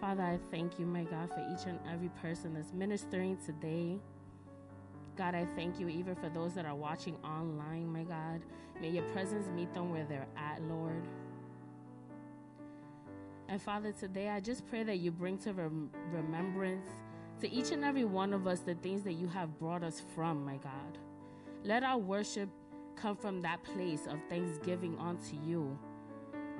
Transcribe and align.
Father, 0.00 0.22
I 0.22 0.38
thank 0.50 0.78
you, 0.78 0.86
my 0.86 1.04
God, 1.04 1.30
for 1.30 1.46
each 1.52 1.66
and 1.66 1.78
every 1.90 2.10
person 2.20 2.54
that's 2.54 2.72
ministering 2.72 3.38
today. 3.44 3.98
God, 5.16 5.34
I 5.34 5.46
thank 5.54 5.78
you 5.78 5.88
even 5.88 6.14
for 6.16 6.28
those 6.28 6.54
that 6.54 6.66
are 6.66 6.74
watching 6.74 7.16
online, 7.24 7.92
my 7.92 8.02
God. 8.02 8.42
May 8.80 8.90
your 8.90 9.04
presence 9.12 9.46
meet 9.54 9.72
them 9.72 9.90
where 9.90 10.04
they're 10.04 10.26
at, 10.36 10.60
Lord. 10.62 11.02
And 13.48 13.62
Father, 13.62 13.92
today 13.92 14.30
I 14.30 14.40
just 14.40 14.66
pray 14.66 14.82
that 14.82 14.98
you 14.98 15.12
bring 15.12 15.38
to 15.38 15.52
rem- 15.52 15.90
remembrance 16.10 16.88
to 17.40 17.50
each 17.50 17.70
and 17.70 17.84
every 17.84 18.04
one 18.04 18.32
of 18.32 18.46
us 18.46 18.60
the 18.60 18.74
things 18.74 19.02
that 19.02 19.12
you 19.12 19.28
have 19.28 19.58
brought 19.58 19.84
us 19.84 20.02
from, 20.14 20.44
my 20.44 20.56
God. 20.56 20.98
Let 21.62 21.84
our 21.84 21.98
worship 21.98 22.48
come 22.96 23.16
from 23.16 23.42
that 23.42 23.62
place 23.62 24.06
of 24.06 24.18
thanksgiving 24.28 24.98
unto 24.98 25.36
you, 25.46 25.78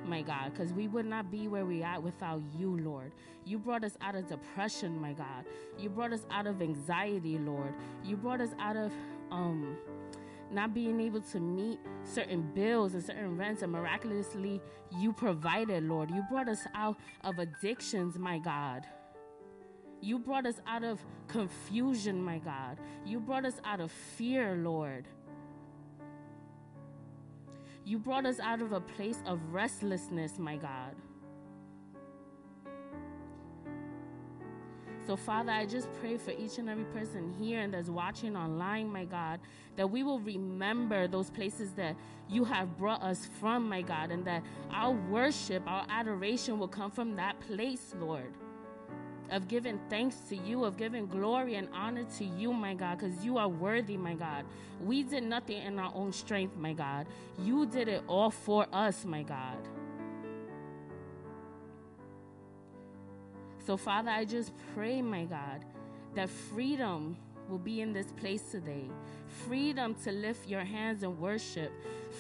my 0.06 0.22
God, 0.22 0.52
because 0.52 0.72
we 0.72 0.88
would 0.88 1.06
not 1.06 1.30
be 1.30 1.48
where 1.48 1.64
we 1.64 1.82
are 1.82 2.00
without 2.00 2.42
you, 2.56 2.78
Lord. 2.78 3.12
You 3.44 3.58
brought 3.58 3.84
us 3.84 3.96
out 4.00 4.14
of 4.14 4.28
depression, 4.28 5.00
my 5.00 5.12
God. 5.12 5.44
You 5.78 5.88
brought 5.90 6.12
us 6.12 6.26
out 6.30 6.46
of 6.46 6.62
anxiety, 6.62 7.38
Lord. 7.38 7.74
You 8.04 8.16
brought 8.16 8.40
us 8.40 8.50
out 8.58 8.76
of 8.76 8.92
um 9.30 9.76
not 10.50 10.74
being 10.74 11.00
able 11.00 11.20
to 11.20 11.40
meet 11.40 11.80
certain 12.04 12.42
bills 12.54 12.94
and 12.94 13.02
certain 13.02 13.36
rents, 13.36 13.62
and 13.62 13.72
miraculously 13.72 14.60
you 14.98 15.12
provided, 15.12 15.84
Lord. 15.84 16.10
You 16.10 16.22
brought 16.30 16.48
us 16.48 16.60
out 16.74 16.96
of 17.22 17.38
addictions, 17.38 18.18
my 18.18 18.38
God. 18.38 18.86
You 20.00 20.18
brought 20.18 20.46
us 20.46 20.60
out 20.66 20.84
of 20.84 21.04
confusion, 21.28 22.22
my 22.22 22.38
God. 22.38 22.78
You 23.06 23.20
brought 23.20 23.46
us 23.46 23.60
out 23.64 23.80
of 23.80 23.90
fear, 23.90 24.54
Lord. 24.56 25.08
You 27.84 27.98
brought 27.98 28.24
us 28.24 28.40
out 28.40 28.62
of 28.62 28.72
a 28.72 28.80
place 28.80 29.22
of 29.26 29.38
restlessness, 29.52 30.38
my 30.38 30.56
God. 30.56 30.94
So, 35.06 35.16
Father, 35.16 35.52
I 35.52 35.66
just 35.66 35.92
pray 36.00 36.16
for 36.16 36.30
each 36.30 36.56
and 36.56 36.70
every 36.70 36.84
person 36.84 37.34
here 37.38 37.60
and 37.60 37.74
that's 37.74 37.90
watching 37.90 38.36
online, 38.36 38.90
my 38.90 39.04
God, 39.04 39.38
that 39.76 39.90
we 39.90 40.02
will 40.02 40.20
remember 40.20 41.06
those 41.06 41.28
places 41.28 41.72
that 41.72 41.94
you 42.26 42.42
have 42.44 42.78
brought 42.78 43.02
us 43.02 43.28
from, 43.38 43.68
my 43.68 43.82
God, 43.82 44.10
and 44.10 44.24
that 44.24 44.42
our 44.70 44.92
worship, 44.92 45.62
our 45.66 45.84
adoration 45.90 46.58
will 46.58 46.68
come 46.68 46.90
from 46.90 47.16
that 47.16 47.38
place, 47.40 47.94
Lord. 48.00 48.32
Of 49.30 49.48
giving 49.48 49.80
thanks 49.88 50.16
to 50.28 50.36
you, 50.36 50.64
of 50.64 50.76
giving 50.76 51.06
glory 51.06 51.54
and 51.54 51.68
honor 51.72 52.04
to 52.18 52.24
you, 52.24 52.52
my 52.52 52.74
God, 52.74 52.98
because 52.98 53.24
you 53.24 53.38
are 53.38 53.48
worthy, 53.48 53.96
my 53.96 54.14
God. 54.14 54.44
We 54.80 55.02
did 55.02 55.24
nothing 55.24 55.62
in 55.62 55.78
our 55.78 55.92
own 55.94 56.12
strength, 56.12 56.56
my 56.56 56.72
God. 56.72 57.06
You 57.38 57.66
did 57.66 57.88
it 57.88 58.02
all 58.06 58.30
for 58.30 58.66
us, 58.72 59.04
my 59.04 59.22
God. 59.22 59.56
So, 63.66 63.78
Father, 63.78 64.10
I 64.10 64.26
just 64.26 64.52
pray, 64.74 65.00
my 65.00 65.24
God, 65.24 65.64
that 66.14 66.28
freedom 66.28 67.16
will 67.48 67.58
be 67.58 67.80
in 67.80 67.92
this 67.92 68.12
place 68.12 68.42
today. 68.50 68.84
Freedom 69.46 69.94
to 70.04 70.12
lift 70.12 70.48
your 70.48 70.64
hands 70.64 71.02
and 71.02 71.18
worship. 71.18 71.72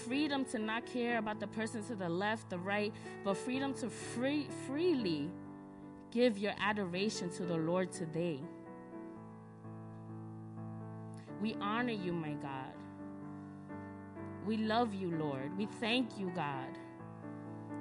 Freedom 0.06 0.44
to 0.46 0.58
not 0.58 0.86
care 0.86 1.18
about 1.18 1.40
the 1.40 1.46
person 1.46 1.84
to 1.84 1.94
the 1.94 2.08
left, 2.08 2.50
the 2.50 2.58
right, 2.58 2.92
but 3.24 3.36
freedom 3.36 3.74
to 3.74 3.88
free, 3.88 4.48
freely 4.66 5.30
give 6.14 6.38
your 6.38 6.52
adoration 6.60 7.28
to 7.28 7.42
the 7.44 7.56
Lord 7.56 7.90
today. 7.92 8.38
We 11.42 11.56
honor 11.60 11.92
you, 11.92 12.12
my 12.12 12.34
God. 12.34 12.72
We 14.46 14.58
love 14.58 14.94
you, 14.94 15.10
Lord. 15.10 15.58
We 15.58 15.66
thank 15.66 16.16
you, 16.18 16.30
God. 16.34 16.78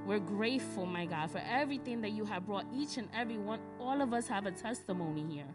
We're 0.08 0.20
grateful, 0.20 0.86
my 0.86 1.06
God, 1.06 1.30
for 1.30 1.42
everything 1.48 2.02
that 2.02 2.12
you 2.12 2.26
have 2.26 2.48
brought 2.48 2.66
each 2.74 2.98
and 2.98 3.08
every 3.16 3.38
one. 3.38 3.60
All 3.80 4.02
of 4.02 4.14
us 4.14 4.28
have 4.28 4.48
a 4.48 4.52
testimony 4.52 5.24
here 5.32 5.54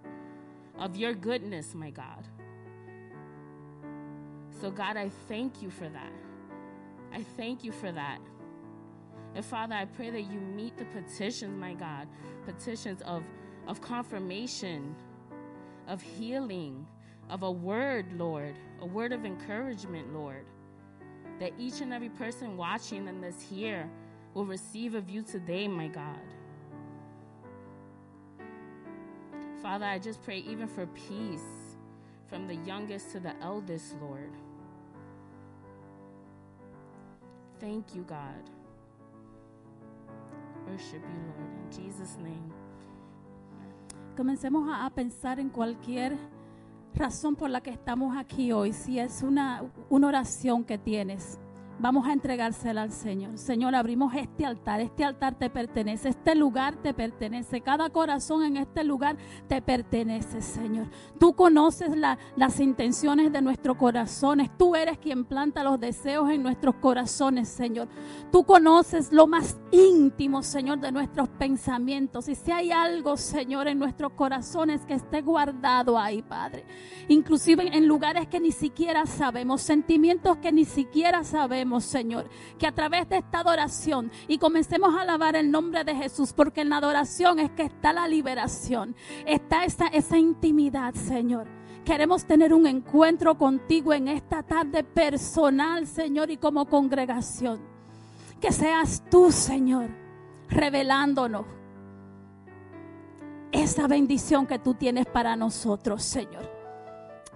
of 0.79 0.97
your 0.97 1.13
goodness, 1.15 1.75
my 1.75 1.91
God. 1.91 2.25
So, 4.61 4.71
God, 4.71 4.97
I 4.97 5.11
thank 5.27 5.61
you 5.61 5.71
for 5.71 5.89
that. 5.89 6.13
I 7.13 7.23
thank 7.37 7.65
you 7.65 7.73
for 7.73 7.91
that. 7.91 8.21
And 9.35 9.45
Father, 9.45 9.75
I 9.75 9.85
pray 9.85 10.11
that 10.11 10.23
you 10.23 10.41
meet 10.41 10.77
the 10.79 10.85
petitions, 10.87 11.61
my 11.61 11.75
God, 11.75 12.09
petitions 12.49 13.03
of, 13.03 13.23
of 13.67 13.83
confirmation, 13.83 14.97
of 15.87 16.01
healing, 16.01 16.87
of 17.29 17.43
a 17.43 17.51
word, 17.51 18.07
Lord, 18.15 18.55
a 18.81 18.87
word 18.87 19.13
of 19.13 19.27
encouragement, 19.27 20.15
Lord, 20.15 20.47
that 21.41 21.53
each 21.59 21.83
and 21.83 21.93
every 21.93 22.09
person 22.09 22.57
watching 22.57 23.07
and 23.07 23.23
that's 23.23 23.43
here 23.43 23.91
will 24.33 24.47
receive 24.47 24.95
of 24.95 25.11
you 25.11 25.23
today, 25.23 25.69
my 25.69 25.89
God. 25.89 26.19
Father, 29.63 29.85
I 29.85 29.99
just 29.99 30.23
pray 30.23 30.39
even 30.39 30.69
for 30.69 30.87
peace 30.87 31.77
from 32.29 32.47
the 32.47 32.55
youngest 32.55 33.11
to 33.13 33.21
the 33.21 33.35
eldest, 33.43 33.95
Lord. 34.01 34.33
Thank 37.61 37.95
you, 37.95 38.03
God. 38.03 38.49
Worship 40.67 41.03
you, 41.03 41.33
Lord, 41.39 41.58
Jesus' 41.71 42.17
name. 42.19 42.53
Comencemos 44.17 44.69
a, 44.69 44.87
a 44.87 44.91
pensar 44.91 45.39
en 45.39 45.49
cualquier 45.49 46.17
razón 46.95 47.37
por 47.37 47.51
la 47.51 47.61
que 47.61 47.71
estamos 47.71 48.17
aquí 48.17 48.53
hoy. 48.53 48.73
Si 48.73 48.99
es 48.99 49.23
una, 49.23 49.65
una 49.89 50.09
oración 50.09 50.65
que 50.65 50.79
tienes, 50.79 51.39
vamos 51.79 52.07
a 52.07 52.13
entregársela 52.13 52.83
al 52.83 52.93
Señor. 52.93 53.39
Señor, 53.39 53.75
abrimos 53.75 54.15
este 54.15 54.45
altar. 54.45 54.81
Este 54.81 55.05
altar 55.05 55.35
te 55.37 55.49
pertenece. 55.51 56.09
Este 56.09 56.35
lugar 56.35 56.77
te 56.77 56.93
pertenece. 56.95 57.61
Cada 57.61 57.91
corazón 57.91 58.43
en 58.45 58.57
este 58.57 58.85
lugar 58.85 59.17
te 59.47 59.63
pertenece, 59.63 60.41
Señor. 60.43 60.89
Tú 61.19 61.35
conoces 61.35 61.97
la- 61.97 62.19
las 62.37 62.61
intenciones 62.61 63.33
de 63.33 63.43
nuestros 63.43 63.77
corazones. 63.77 64.51
Tú 64.57 64.75
eres 64.75 64.99
quien 64.99 65.25
planta 65.25 65.63
los 65.63 65.79
deseos 65.79 66.31
en 66.31 66.43
nuestros 66.43 66.77
corazones, 66.77 67.49
Señor. 67.49 67.89
Tú 68.33 68.45
conoces 68.45 69.13
lo 69.13 69.27
más 69.27 69.57
íntimo, 69.71 70.43
Señor, 70.43 70.81
de 70.81 70.93
nuestros 70.93 71.29
pensamientos. 71.29 72.29
Y 72.29 72.35
si 72.35 72.51
hay 72.51 72.73
algo, 72.73 73.17
Señor, 73.17 73.69
en 73.69 73.79
nuestros 73.79 74.13
corazones 74.13 74.85
que 74.87 74.95
esté 74.95 75.21
guardado 75.23 75.99
ahí, 75.99 76.23
Padre, 76.23 76.65
inclusive 77.09 77.69
en 77.77 77.87
lugares 77.87 78.27
que 78.29 78.41
ni 78.41 78.53
siquiera 78.53 79.07
sabemos, 79.07 79.61
sentimientos 79.63 80.39
que 80.39 80.53
ni 80.53 80.65
siquiera 80.65 81.25
sabemos, 81.25 81.68
Señor, 81.81 82.29
que 82.59 82.67
a 82.67 82.75
través 82.75 83.09
de 83.09 83.19
esta 83.19 83.41
adoración 83.41 84.11
y 84.27 84.39
comencemos 84.39 84.95
a 84.95 85.03
alabar 85.03 85.37
el 85.37 85.51
nombre 85.51 85.85
de 85.85 85.95
Jesús, 85.95 86.33
porque 86.33 86.63
en 86.63 86.71
la 86.71 86.79
adoración 86.79 87.39
es 87.39 87.51
que 87.53 87.65
está 87.65 87.93
la 87.93 88.09
liberación, 88.09 88.97
está 89.27 89.65
esa, 89.65 90.19
intimidad, 90.19 90.95
Señor. 90.95 91.47
Queremos 91.85 92.25
tener 92.25 92.53
un 92.53 92.67
encuentro 92.67 93.37
contigo 93.37 93.93
en 93.93 94.09
esta 94.09 94.43
tarde 94.43 94.83
personal, 94.83 95.87
Señor, 95.87 96.31
y 96.31 96.37
como 96.37 96.67
congregación. 96.67 97.61
Que 98.41 98.53
seas 98.53 99.03
tú, 99.11 99.31
Señor, 99.31 99.89
revelándonos 100.49 101.47
esa 103.53 103.87
bendición 103.87 104.47
que 104.47 104.59
tú 104.59 104.75
tienes 104.75 105.07
para 105.07 105.37
nosotros, 105.37 106.03
Señor. 106.03 106.58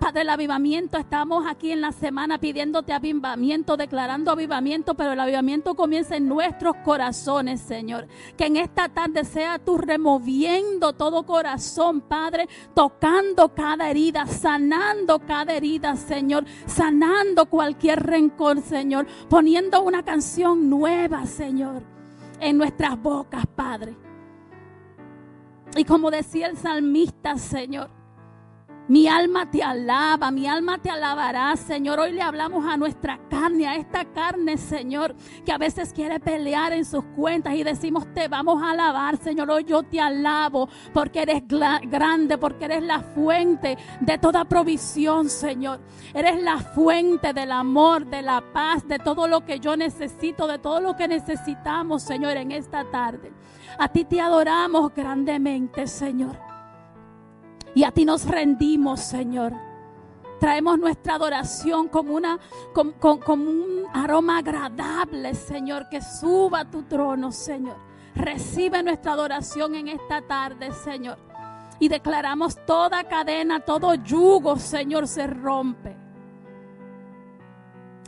Padre, 0.02 0.22
el 0.22 0.30
avivamiento, 0.30 0.98
estamos 0.98 1.46
aquí 1.46 1.70
en 1.70 1.80
la 1.80 1.92
semana 1.92 2.38
pidiéndote 2.38 2.92
avivamiento, 2.92 3.76
declarando 3.76 4.32
avivamiento, 4.32 4.94
pero 4.94 5.12
el 5.12 5.20
avivamiento 5.20 5.76
comienza 5.76 6.16
en 6.16 6.26
nuestros 6.26 6.74
corazones, 6.84 7.60
Señor. 7.60 8.08
Que 8.36 8.46
en 8.46 8.56
esta 8.56 8.88
tarde 8.88 9.22
sea 9.24 9.60
tú 9.60 9.78
removiendo 9.78 10.92
todo 10.94 11.22
corazón, 11.24 12.00
Padre, 12.00 12.48
tocando 12.74 13.54
cada 13.54 13.88
herida, 13.90 14.26
sanando 14.26 15.20
cada 15.20 15.54
herida, 15.54 15.94
Señor, 15.94 16.46
sanando 16.66 17.46
cualquier 17.46 18.02
rencor, 18.02 18.60
Señor, 18.60 19.06
poniendo 19.28 19.82
una 19.82 20.02
canción 20.02 20.68
nueva, 20.68 21.26
Señor, 21.26 21.80
en 22.40 22.58
nuestras 22.58 23.00
bocas, 23.00 23.46
Padre. 23.46 23.96
Y 25.76 25.84
como 25.84 26.10
decía 26.10 26.48
el 26.48 26.56
salmista, 26.56 27.38
Señor, 27.38 28.01
mi 28.88 29.06
alma 29.06 29.50
te 29.50 29.62
alaba, 29.62 30.30
mi 30.30 30.46
alma 30.46 30.78
te 30.78 30.90
alabará, 30.90 31.56
Señor. 31.56 32.00
Hoy 32.00 32.12
le 32.12 32.22
hablamos 32.22 32.66
a 32.66 32.76
nuestra 32.76 33.18
carne, 33.30 33.66
a 33.66 33.76
esta 33.76 34.04
carne, 34.04 34.56
Señor, 34.58 35.14
que 35.44 35.52
a 35.52 35.58
veces 35.58 35.92
quiere 35.92 36.18
pelear 36.20 36.72
en 36.72 36.84
sus 36.84 37.04
cuentas 37.16 37.54
y 37.54 37.62
decimos, 37.62 38.06
te 38.12 38.28
vamos 38.28 38.62
a 38.62 38.70
alabar, 38.72 39.16
Señor. 39.18 39.50
Hoy 39.50 39.64
yo 39.64 39.82
te 39.84 40.00
alabo 40.00 40.68
porque 40.92 41.22
eres 41.22 41.42
grande, 41.46 42.38
porque 42.38 42.64
eres 42.64 42.82
la 42.82 43.00
fuente 43.00 43.78
de 44.00 44.18
toda 44.18 44.44
provisión, 44.44 45.30
Señor. 45.30 45.80
Eres 46.12 46.42
la 46.42 46.58
fuente 46.58 47.32
del 47.32 47.52
amor, 47.52 48.06
de 48.06 48.22
la 48.22 48.42
paz, 48.52 48.86
de 48.86 48.98
todo 48.98 49.28
lo 49.28 49.44
que 49.44 49.60
yo 49.60 49.76
necesito, 49.76 50.46
de 50.46 50.58
todo 50.58 50.80
lo 50.80 50.96
que 50.96 51.06
necesitamos, 51.06 52.02
Señor, 52.02 52.36
en 52.36 52.50
esta 52.52 52.84
tarde. 52.90 53.32
A 53.78 53.88
ti 53.88 54.04
te 54.04 54.20
adoramos 54.20 54.92
grandemente, 54.94 55.86
Señor. 55.86 56.51
Y 57.74 57.84
a 57.84 57.90
ti 57.90 58.04
nos 58.04 58.26
rendimos, 58.26 59.00
Señor. 59.00 59.52
Traemos 60.38 60.78
nuestra 60.78 61.14
adoración 61.14 61.88
como, 61.88 62.14
un 62.14 63.84
aroma 63.92 64.38
agradable, 64.38 65.34
Señor, 65.34 65.88
que 65.88 66.02
suba 66.02 66.60
a 66.60 66.70
tu 66.70 66.82
trono, 66.82 67.30
Señor. 67.30 67.76
Recibe 68.14 68.82
nuestra 68.82 69.12
adoración 69.12 69.74
en 69.76 69.88
esta 69.88 70.20
tarde, 70.20 70.72
Señor. 70.72 71.16
Y 71.78 71.88
declaramos 71.88 72.58
toda 72.66 73.04
cadena, 73.04 73.60
todo 73.60 73.94
yugo, 73.94 74.56
Señor, 74.56 75.06
se 75.06 75.26
rompe. 75.26 75.96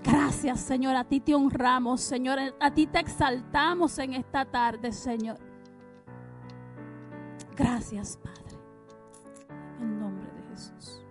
Gracias, 0.02 0.60
Señor. 0.60 0.96
A 0.96 1.04
ti 1.04 1.20
te 1.20 1.34
honramos, 1.34 2.00
Señor. 2.00 2.38
A 2.60 2.70
ti 2.72 2.86
te 2.86 2.98
exaltamos 2.98 3.98
en 3.98 4.14
esta 4.14 4.44
tarde, 4.44 4.92
Señor. 4.92 5.38
Gracias, 7.56 8.18
Padre. 8.18 8.43
Jesus. 10.54 11.03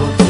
Thank 0.00 0.20
you. 0.22 0.29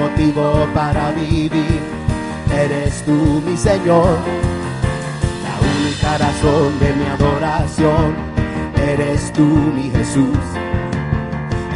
Motivo 0.00 0.66
para 0.74 1.10
vivir 1.12 1.80
eres 2.52 3.02
tú, 3.04 3.42
mi 3.46 3.56
Señor. 3.56 4.16
La 5.46 5.54
única 5.70 6.18
razón 6.18 6.78
de 6.80 6.92
mi 6.94 7.06
adoración 7.06 8.14
eres 8.88 9.30
tú, 9.32 9.44
mi 9.44 9.90
Jesús. 9.90 10.38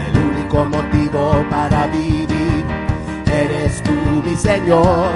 El 0.07 0.14
único 0.31 0.64
motivo 0.64 1.45
para 1.50 1.87
vivir 1.88 2.64
eres 3.31 3.83
tú, 3.83 3.93
mi 4.25 4.35
Señor. 4.37 5.11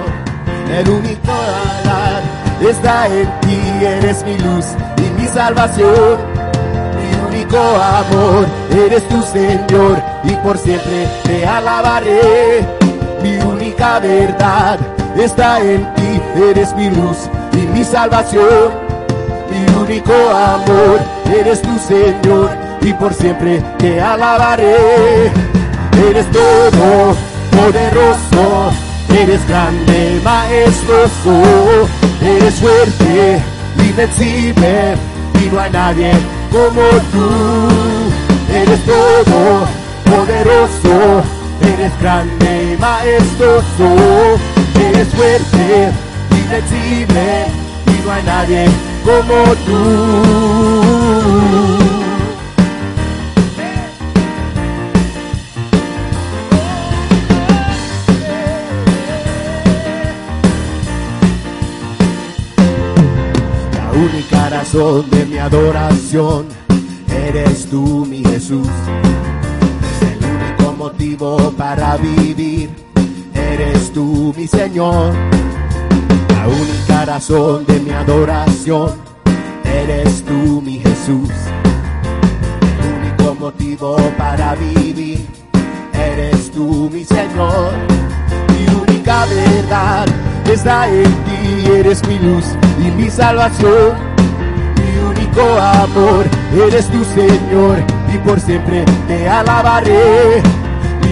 El 0.71 0.89
único 0.89 1.33
alar 1.33 2.23
está 2.61 3.07
en 3.07 3.29
ti, 3.41 3.59
eres 3.85 4.23
mi 4.25 4.37
luz 4.39 4.67
y 4.99 5.21
mi 5.21 5.27
salvación. 5.27 6.19
Mi 6.99 7.37
único 7.37 7.59
amor, 7.59 8.47
eres 8.71 9.09
tu 9.09 9.23
Señor 9.23 10.03
y 10.25 10.33
por 10.45 10.59
siempre 10.59 11.09
te 11.25 11.47
alabaré. 11.47 12.78
Única 13.79 14.01
verdad 14.01 14.81
está 15.17 15.61
en 15.61 15.95
ti, 15.95 16.21
eres 16.51 16.75
mi 16.75 16.91
luz 16.91 17.31
y 17.53 17.59
mi 17.59 17.85
salvación. 17.85 18.73
Mi 19.49 19.81
único 19.81 20.13
amor, 20.13 20.99
eres 21.33 21.63
tu 21.63 21.79
Señor 21.79 22.51
y 22.81 22.93
por 22.95 23.15
siempre 23.15 23.63
te 23.79 24.01
alabaré. 24.01 25.31
Eres 26.11 26.27
todo 26.33 27.15
poderoso, 27.53 28.73
eres 29.17 29.47
grande, 29.47 30.21
majestuoso, 30.25 31.89
eres 32.21 32.55
fuerte, 32.57 33.41
invencible 33.79 34.97
y 35.41 35.55
no 35.55 35.61
hay 35.61 35.71
nadie 35.71 36.13
como 36.51 36.83
tú. 37.13 37.31
Eres 38.53 38.81
todo 38.85 39.69
poderoso, 40.05 41.23
eres 41.73 42.01
grande 42.01 42.75
y 42.75 42.77
majestuoso, 42.81 44.39
eres 44.81 45.09
fuerte, 45.09 45.93
invencible 46.31 47.47
y 47.87 48.05
no 48.05 48.13
hay 48.13 48.23
nadie 48.23 48.67
como 49.05 49.55
tú. 49.67 49.79
La 63.75 63.91
única 63.93 64.49
razón 64.49 65.11
de 65.11 65.27
mi 65.27 65.39
adoración 65.39 66.47
eres 67.11 67.67
tú, 67.67 68.07
mi 68.09 68.25
Jesús. 68.25 68.69
Motivo 70.91 71.53
para 71.53 71.99
vivir. 71.99 72.71
Eres 73.35 73.93
tú, 73.93 74.33
mi 74.35 74.47
Señor, 74.47 75.13
la 76.31 76.49
única 76.49 77.05
razón 77.05 77.67
de 77.67 77.79
mi 77.81 77.91
adoración. 77.91 78.93
Eres 79.65 80.25
tú, 80.25 80.63
mi 80.65 80.79
Jesús, 80.79 81.29
el 82.81 83.01
único 83.01 83.35
motivo 83.35 83.97
para 84.17 84.55
vivir. 84.55 85.27
Eres 85.93 86.51
tú, 86.53 86.89
mi 86.91 87.05
Señor, 87.05 87.75
mi 88.55 88.75
única 88.75 89.27
verdad 89.27 90.07
está 90.51 90.89
en 90.89 91.05
ti. 91.05 91.71
Eres 91.71 92.03
mi 92.09 92.19
luz 92.19 92.47
y 92.83 92.91
mi 92.93 93.11
salvación 93.11 94.09
mi 94.79 94.99
único 95.11 95.43
amor, 95.61 96.25
eres 96.55 96.87
tu 96.89 97.05
Señor, 97.05 97.79
y 98.13 98.19
por 98.19 98.41
siempre 98.41 98.85
te 99.07 99.29
alabaré. 99.29 100.43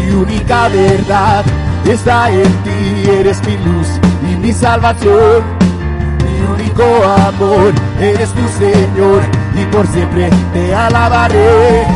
Mi 0.07 0.13
única 0.13 0.69
verdad 0.69 1.45
está 1.85 2.31
en 2.31 2.45
ti, 2.63 3.11
eres 3.11 3.43
mi 3.45 3.57
luz 3.57 3.89
y 4.23 4.37
mi 4.37 4.53
salvación. 4.53 5.43
Mi 6.23 6.63
único 6.63 6.85
amor, 7.27 7.73
eres 8.01 8.31
tu 8.31 8.47
Señor, 8.57 9.23
y 9.57 9.65
por 9.75 9.85
siempre 9.89 10.31
te 10.53 10.75
alabaré. 10.75 11.87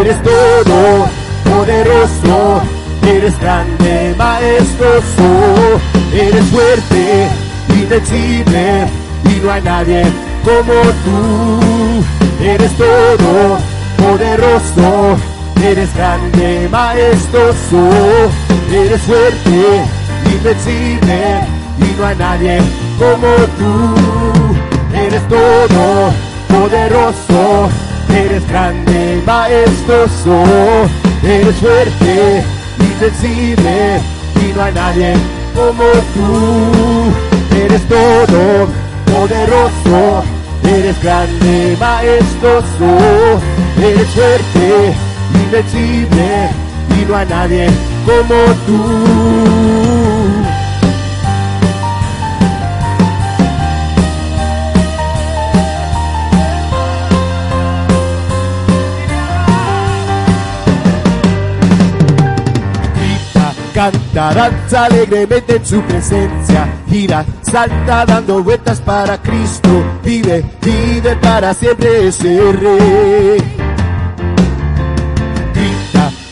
Eres 0.00 0.16
todo 0.22 1.06
poderoso, 1.44 2.62
eres 3.06 3.38
grande, 3.40 4.14
majestuoso, 4.16 5.80
eres 6.14 6.44
fuerte, 6.46 7.28
invencible, 7.74 8.86
y 9.24 9.40
no 9.44 9.52
hay 9.52 9.62
nadie 9.62 10.02
como 10.44 10.80
tú. 11.04 12.04
Eres 12.42 12.72
todo 12.72 13.58
poderoso, 13.98 15.18
eres 15.62 15.94
grande, 15.94 16.68
majestuoso, 16.70 17.90
eres 18.72 19.00
fuerte, 19.02 19.84
invencible, 20.24 21.40
y 21.78 21.98
no 21.98 22.06
hay 22.06 22.16
nadie 22.16 22.58
como 22.98 23.34
tú. 23.58 23.94
Eres 24.94 25.22
todo 25.28 26.12
poderoso, 26.48 27.68
eres 28.10 28.48
grande, 28.48 29.22
majestuoso, 29.26 30.42
eres 31.22 31.56
fuerte, 31.56 32.44
invencible, 32.80 34.00
y 34.40 34.52
no 34.54 34.62
hay 34.62 34.74
nadie 34.74 35.14
como 35.54 35.84
tú. 36.14 37.12
Eres 37.56 37.82
todo 37.88 38.68
poderoso, 39.06 40.22
eres 40.64 41.02
grande, 41.02 41.76
majestuoso, 41.80 43.40
eres 43.82 44.08
fuerte, 44.08 44.94
invencible, 45.34 46.50
y 47.00 47.04
no 47.06 47.16
hay 47.16 47.26
nadie 47.26 47.66
como 48.06 48.54
tú. 48.66 50.08
grita, 62.94 63.52
canta, 63.74 64.34
danza 64.34 64.84
alegremente 64.86 65.56
en 65.56 65.66
su 65.66 65.80
presencia, 65.82 66.68
gira, 66.88 67.24
salta 67.42 68.04
dando 68.06 68.42
vueltas 68.42 68.80
para 68.80 69.18
Cristo, 69.18 69.68
vive, 70.04 70.44
vive 70.62 71.16
para 71.16 71.54
siempre 71.54 72.08
ese 72.08 72.52
rey. 72.52 73.57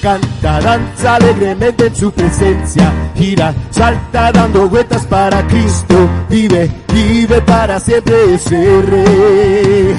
Canta, 0.07 0.61
danza 0.61 1.17
alegremente 1.17 1.89
en 1.89 1.97
su 1.97 2.13
presencia, 2.13 2.93
gira, 3.17 3.53
salta 3.71 4.31
dando 4.31 4.69
vueltas 4.69 5.05
para 5.07 5.45
Cristo, 5.49 5.97
vive, 6.31 6.71
vive 6.95 7.41
para 7.43 7.81
siempre 7.81 8.35
ese 8.35 8.83
rey. 8.83 9.97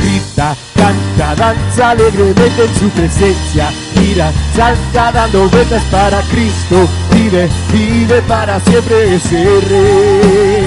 Grita, 0.00 0.56
canta, 0.74 1.34
danza 1.36 1.90
alegremente 1.90 2.64
en 2.64 2.74
su 2.74 2.88
presencia, 2.88 3.70
gira, 3.94 4.32
salta 4.56 5.12
dando 5.12 5.48
vueltas 5.48 5.84
para 5.84 6.20
Cristo, 6.22 6.88
vive, 7.12 7.48
vive 7.72 8.22
para 8.22 8.58
siempre 8.58 9.14
ese 9.14 9.60
rey. 9.68 10.66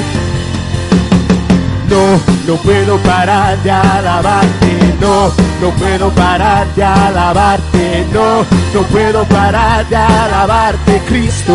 No, 1.90 2.54
no 2.54 2.62
puedo 2.62 2.98
parar 3.00 3.62
de 3.64 3.72
alabarte, 3.72 4.89
no, 5.00 5.32
no 5.62 5.72
puedo 5.78 6.10
parar 6.12 6.68
de 6.76 6.84
alabarte, 6.84 8.06
no, 8.14 8.46
no 8.74 8.88
puedo 8.88 9.24
parar 9.26 9.88
de 9.88 9.96
alabarte, 9.96 11.02
Cristo. 11.08 11.54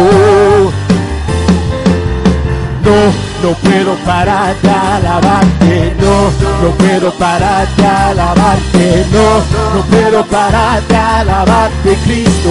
No, 2.85 3.48
no 3.48 3.54
puedo 3.57 3.94
parar 4.04 4.54
de 4.61 4.70
alabarte, 4.70 5.94
no, 6.00 6.66
no 6.66 6.74
puedo 6.76 7.11
parar 7.12 7.66
de 7.76 7.87
alabarte, 7.87 9.07
no, 9.12 9.74
no 9.74 9.83
puedo 9.87 10.24
parar 10.26 10.83
de 10.83 10.96
alabarte, 10.96 11.98
Cristo. 12.04 12.50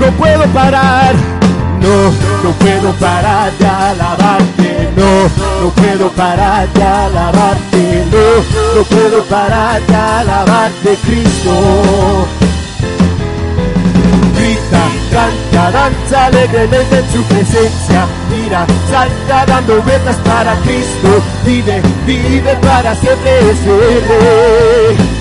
No 0.00 0.06
puedo 0.18 0.44
parar, 0.52 1.14
no, 1.80 2.10
no 2.44 2.50
puedo 2.58 2.92
parar 2.94 3.50
de 3.58 3.66
alabarte, 3.66 4.65
no, 4.96 5.62
no 5.62 5.70
puedo 5.70 6.10
parar 6.12 6.68
de 6.72 6.82
alabarte, 6.82 8.04
no, 8.10 8.76
no 8.76 8.84
puedo 8.84 9.22
parar 9.24 9.80
de 9.82 9.94
alabarte, 9.94 10.96
Cristo. 11.04 12.26
Grita, 14.34 14.82
canta, 15.10 15.70
danza 15.70 16.26
alegremente 16.26 16.98
en 16.98 17.12
su 17.12 17.22
presencia, 17.24 18.06
mira, 18.30 18.66
salta 18.90 19.46
dando 19.46 19.82
vueltas 19.82 20.16
para 20.16 20.54
Cristo, 20.60 21.22
vive, 21.44 21.82
vive 22.06 22.56
para 22.62 22.94
siempre 22.94 23.50
ese 23.50 24.00
rey. 24.08 25.15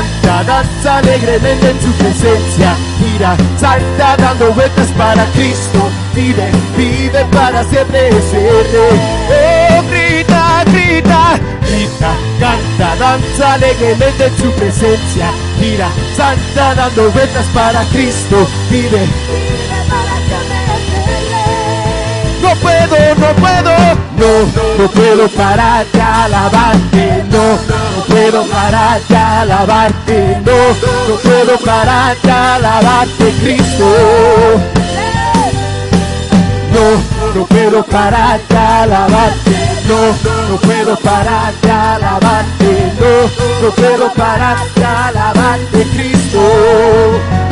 Canta, 0.00 0.44
danza 0.44 0.96
alegremente 0.96 1.70
en 1.70 1.80
su 1.82 1.92
presencia, 1.92 2.74
mira, 3.00 3.36
salta 3.58 4.16
dando 4.16 4.50
vueltas 4.54 4.88
para 4.96 5.26
Cristo, 5.32 5.90
vive, 6.14 6.50
vive 6.74 7.22
para 7.30 7.62
siempre 7.64 8.08
rey. 8.08 8.20
Oh, 9.28 9.82
grita, 9.90 10.64
grita, 10.72 11.38
grita, 11.68 12.14
canta, 12.40 12.96
danza 12.96 13.52
alegremente 13.52 14.24
en 14.24 14.36
su 14.38 14.50
presencia, 14.52 15.30
gira, 15.58 15.88
salta 16.16 16.74
dando 16.76 17.10
vueltas 17.10 17.44
para 17.52 17.82
Cristo, 17.92 18.48
vive. 18.70 19.49
No 22.50 22.56
puedo, 22.56 23.14
no 23.14 23.32
puedo, 23.36 23.70
no, 24.18 24.82
no 24.82 24.90
puedo 24.90 25.28
parar 25.28 25.86
de 25.86 26.00
alabarte, 26.00 27.24
no, 27.30 27.52
no 27.52 28.04
puedo 28.08 28.44
parar 28.46 29.00
de 29.08 29.16
alabarte, 29.16 30.36
no, 30.44 31.08
no 31.08 31.16
puedo 31.22 31.58
parar 31.58 32.20
de 32.20 32.32
alabarte, 32.32 33.32
Cristo. 33.40 33.86
No, 36.72 37.38
no 37.38 37.46
puedo 37.46 37.84
parar 37.84 38.40
de 38.48 38.56
alabarte, 38.58 39.56
no, 39.86 40.50
no 40.50 40.60
puedo 40.60 40.96
parar 40.96 41.54
de 41.62 41.70
alabarte, 41.70 42.92
no, 42.98 43.62
no 43.68 43.74
puedo 43.76 44.12
parar 44.14 44.58
de 44.74 44.84
alabarte, 44.84 45.86
Cristo. 45.94 47.49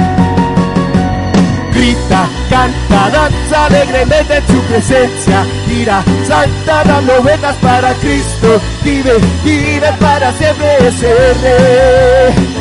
Canta, 2.09 3.11
danza 3.11 3.67
alegremente 3.67 4.37
en 4.37 4.47
su 4.47 4.61
presencia, 4.63 5.45
gira, 5.67 6.03
salta 6.27 6.85
dando 6.85 7.23
vueltas 7.23 7.57
para 7.57 7.93
Cristo, 7.95 8.61
vive, 8.83 9.19
vive 9.45 9.93
para 10.01 10.33
siempre 10.33 10.89
ese 10.89 11.15
rey 11.35 12.59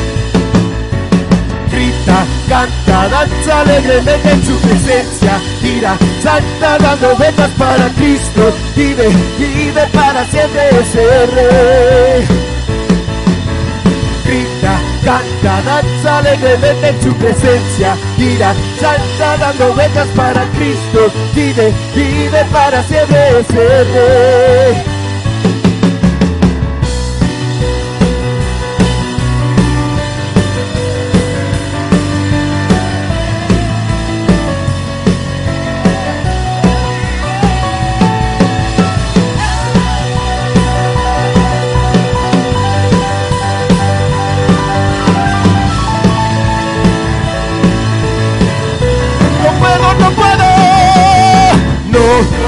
canta, 2.48 3.08
danza 3.08 3.60
alegremente 3.60 4.30
en 4.30 4.44
su 4.44 4.56
presencia, 4.58 5.40
gira, 5.60 5.96
salta 6.22 6.78
dando 6.78 7.14
vueltas 7.16 7.50
para 7.58 7.88
Cristo, 7.90 8.52
vive, 8.74 9.08
vive 9.38 9.86
para 9.92 10.24
siempre 10.26 10.68
ese. 10.80 11.87
Canta, 15.08 15.62
danza 15.62 16.18
alegremente 16.18 16.88
en 16.88 17.02
su 17.02 17.14
presencia, 17.14 17.96
gira, 18.16 18.54
salta 18.78 19.38
dando 19.38 19.72
vueltas 19.72 20.06
para 20.08 20.44
Cristo, 20.50 21.10
vive, 21.34 21.72
vive 21.94 22.44
para 22.52 22.82
siempre. 22.82 24.87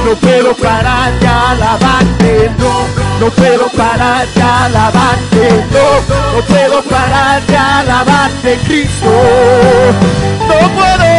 No 0.04 0.14
puedo 0.16 0.54
parar 0.56 1.12
de 1.20 1.26
alabarte, 1.26 2.50
no, 2.58 2.86
no 3.20 3.30
puedo 3.30 3.68
parar 3.70 4.26
de 4.28 4.42
alabarte, 4.42 5.64
no, 5.72 6.36
no 6.36 6.44
puedo 6.46 6.82
parar 6.82 7.42
de 7.46 7.56
alabarte, 7.56 8.58
Cristo. 8.66 9.10
No 10.48 10.68
puedo, 10.76 11.10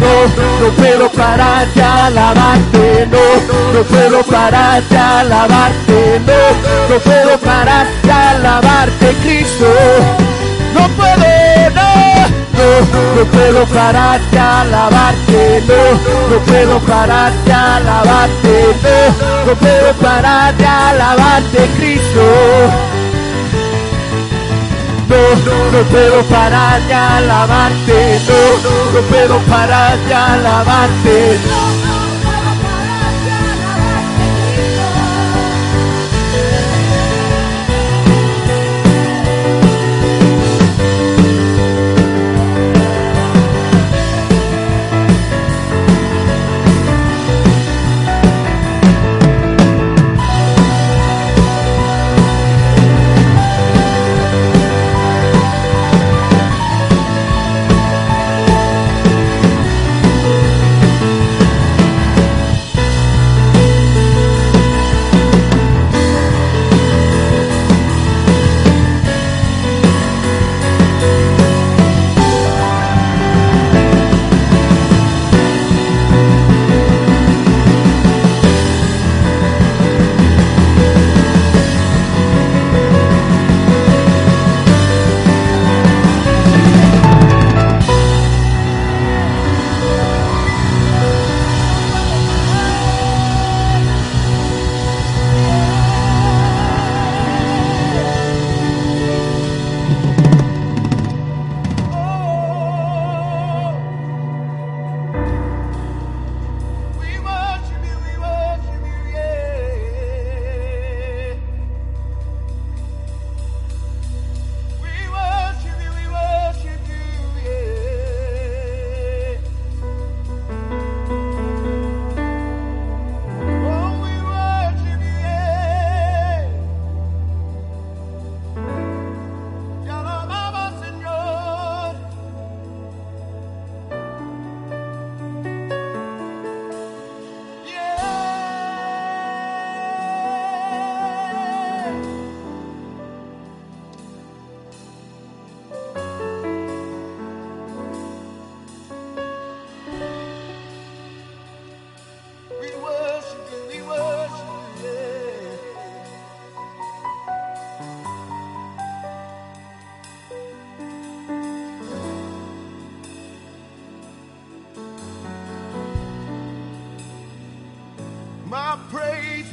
no, 0.00 0.66
no 0.66 0.72
puedo 0.76 1.10
parar 1.12 1.66
de 1.74 1.82
alabarte, 1.82 3.08
no, 3.10 3.78
no 3.78 3.84
puedo 3.84 4.22
parar 4.24 4.82
de 4.82 4.98
alabarte, 4.98 6.20
no, 6.26 6.94
no 6.94 7.00
puedo 7.00 7.38
parar 7.38 7.86
de 8.02 8.12
alabarte, 8.12 9.14
Cristo. 9.22 9.66
No 10.74 10.88
puedo, 10.88 11.70
no, 11.74 12.33
no, 13.16 13.24
puedo 13.30 13.66
parar 13.66 14.20
de 14.30 14.38
alabarte, 14.38 15.62
no, 15.68 16.34
no 16.34 16.42
puedo 16.44 16.78
parar 16.80 17.32
de 17.44 17.52
alabarte, 17.52 18.76
no, 18.82 19.46
no 19.46 19.58
puedo 19.58 19.92
parar 19.94 20.54
de 20.56 20.66
alabarte, 20.66 21.68
Cristo. 21.76 22.22
No, 25.08 25.78
no 25.78 25.84
puedo 25.90 26.22
parar 26.24 26.80
de 26.82 26.94
alabarte, 26.94 28.20
no, 28.26 29.00
no 29.00 29.06
puedo 29.08 29.38
parar 29.40 29.98
de 29.98 30.14
alabarte. 30.14 31.73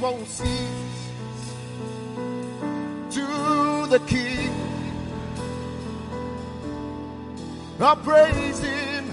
Won't 0.01 0.27
cease 0.27 1.11
to 3.11 3.85
the 3.87 4.01
King. 4.07 4.51
I 7.79 7.93
praise 7.93 8.59
Him 8.59 9.11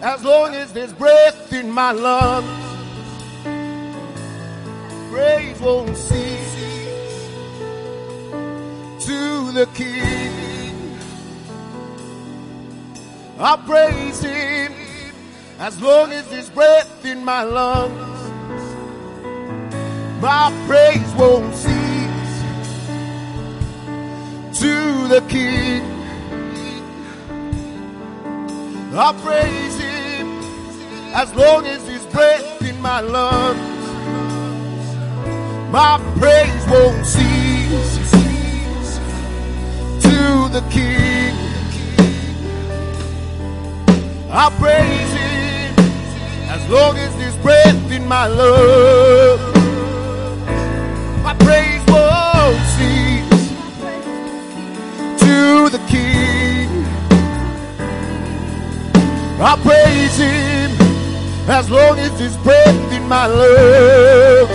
as 0.00 0.24
long 0.24 0.56
as 0.56 0.72
there's 0.72 0.92
breath 0.92 1.52
in 1.52 1.70
my 1.70 1.92
lungs. 1.92 2.50
Praise 5.12 5.60
won't 5.60 5.96
cease 5.96 7.28
to 9.06 9.52
the 9.52 9.68
King. 9.72 10.98
I 13.38 13.56
praise 13.64 14.20
Him 14.20 14.72
as 15.60 15.80
long 15.80 16.10
as 16.10 16.28
there's 16.28 16.50
breath 16.50 17.04
in 17.04 17.24
my 17.24 17.44
lungs. 17.44 18.11
My 20.22 20.52
praise 20.68 21.12
won't 21.14 21.52
cease 21.52 22.42
to 24.60 25.08
the 25.08 25.20
King. 25.28 25.82
I 28.94 29.12
praise 29.20 29.80
Him 29.80 30.28
as 31.12 31.34
long 31.34 31.66
as 31.66 31.84
there's 31.86 32.06
breath 32.06 32.62
in 32.62 32.80
my 32.80 33.00
lungs. 33.00 33.58
My 35.72 35.98
praise 36.20 36.66
won't 36.68 37.04
cease 37.04 37.98
to 40.04 40.48
the 40.52 40.64
King. 40.70 41.34
I 44.30 44.50
praise 44.60 45.12
Him 45.18 45.74
as 46.48 46.70
long 46.70 46.96
as 46.96 47.12
there's 47.16 47.36
breath 47.38 47.90
in 47.90 48.06
my 48.06 48.28
lungs. 48.28 49.51
I 59.44 59.56
praise 59.56 60.18
Him 60.18 60.70
as 61.50 61.68
long 61.68 61.98
as 61.98 62.16
there's 62.16 62.36
breath 62.38 62.92
in 62.92 63.08
my 63.08 63.26
lungs. 63.26 64.52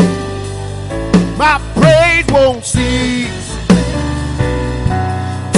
My 1.37 1.59
praise 1.75 2.25
won't 2.31 2.63
cease 2.63 3.49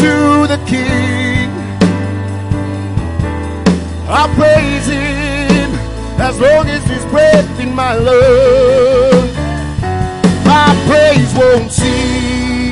to 0.02 0.48
the 0.48 0.60
King. 0.66 1.52
I 4.10 4.26
praise 4.34 4.88
Him 4.88 5.76
as 6.20 6.40
long 6.40 6.68
as 6.68 6.84
there's 6.86 7.06
breath 7.12 7.60
in 7.60 7.76
my 7.76 7.94
lungs. 7.94 9.36
My 10.44 10.74
praise 10.88 11.32
won't 11.36 11.72
cease 11.72 12.72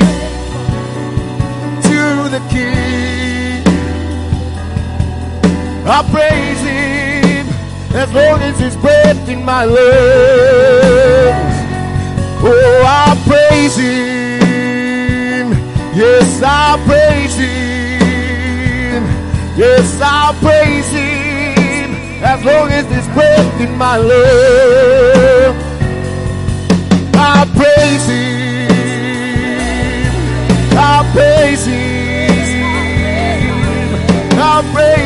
to 1.86 2.28
the 2.34 2.42
King. 2.50 2.87
I 5.90 6.02
praise 6.10 6.60
Him 6.60 7.48
as 7.96 8.12
long 8.12 8.42
as 8.42 8.58
there's 8.58 8.76
breath 8.76 9.26
in 9.26 9.42
my 9.42 9.64
lungs. 9.64 9.78
Oh, 12.44 12.84
I 12.86 13.16
praise 13.26 13.74
Him. 13.74 15.52
Yes, 15.96 16.42
I 16.44 16.76
praise 16.84 17.36
Him. 17.36 19.02
Yes, 19.56 19.98
I 20.02 20.36
praise 20.42 20.90
Him 20.92 21.94
as 22.22 22.44
long 22.44 22.70
as 22.70 22.86
there's 22.88 23.08
breath 23.14 23.58
in 23.58 23.74
my 23.78 23.96
lungs. 23.96 25.64
I'll 27.14 27.46
praise 27.56 28.06
Him. 28.10 28.68
I'll 30.76 31.04
praise 31.14 31.64
Him. 31.64 32.28
I'll 34.38 34.62
praise. 34.74 34.97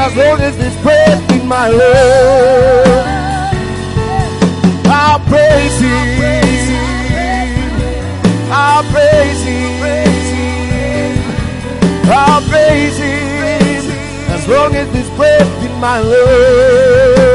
As 0.00 0.14
long 0.14 0.40
as 0.40 0.56
there's 0.56 0.76
breath 0.80 1.32
in 1.32 1.46
my 1.48 1.68
lungs. 1.68 3.08
I'll 4.86 5.18
praise 5.26 5.80
Him. 5.80 6.08
I'll 8.50 8.84
praise 8.92 9.42
Him. 9.42 9.82
I'll 12.10 12.42
praise 12.48 12.96
Him. 12.96 13.90
As 14.30 14.46
long 14.46 14.74
as 14.76 14.88
there's 14.92 15.10
breath 15.16 15.64
in 15.64 15.80
my 15.80 15.98
lungs. 15.98 17.27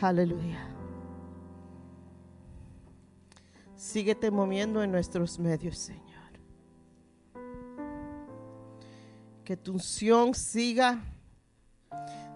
Aleluya. 0.00 0.66
Síguete 3.76 4.30
moviendo 4.30 4.82
en 4.82 4.92
nuestros 4.92 5.38
medios, 5.38 5.76
Señor. 5.78 6.04
Que 9.44 9.56
tu 9.56 9.72
unción 9.72 10.34
siga 10.34 11.00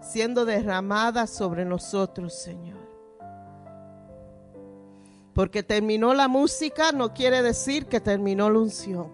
siendo 0.01 0.45
derramada 0.45 1.27
sobre 1.27 1.65
nosotros, 1.65 2.33
Señor. 2.33 2.85
Porque 5.33 5.63
terminó 5.63 6.13
la 6.13 6.27
música 6.27 6.91
no 6.91 7.13
quiere 7.13 7.41
decir 7.41 7.87
que 7.87 7.99
terminó 7.99 8.49
la 8.49 8.59
unción. 8.59 9.11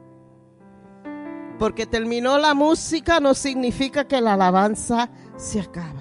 Porque 1.58 1.86
terminó 1.86 2.38
la 2.38 2.54
música 2.54 3.20
no 3.20 3.34
significa 3.34 4.08
que 4.08 4.20
la 4.20 4.34
alabanza 4.34 5.10
se 5.38 5.62
acaba. 5.62 6.01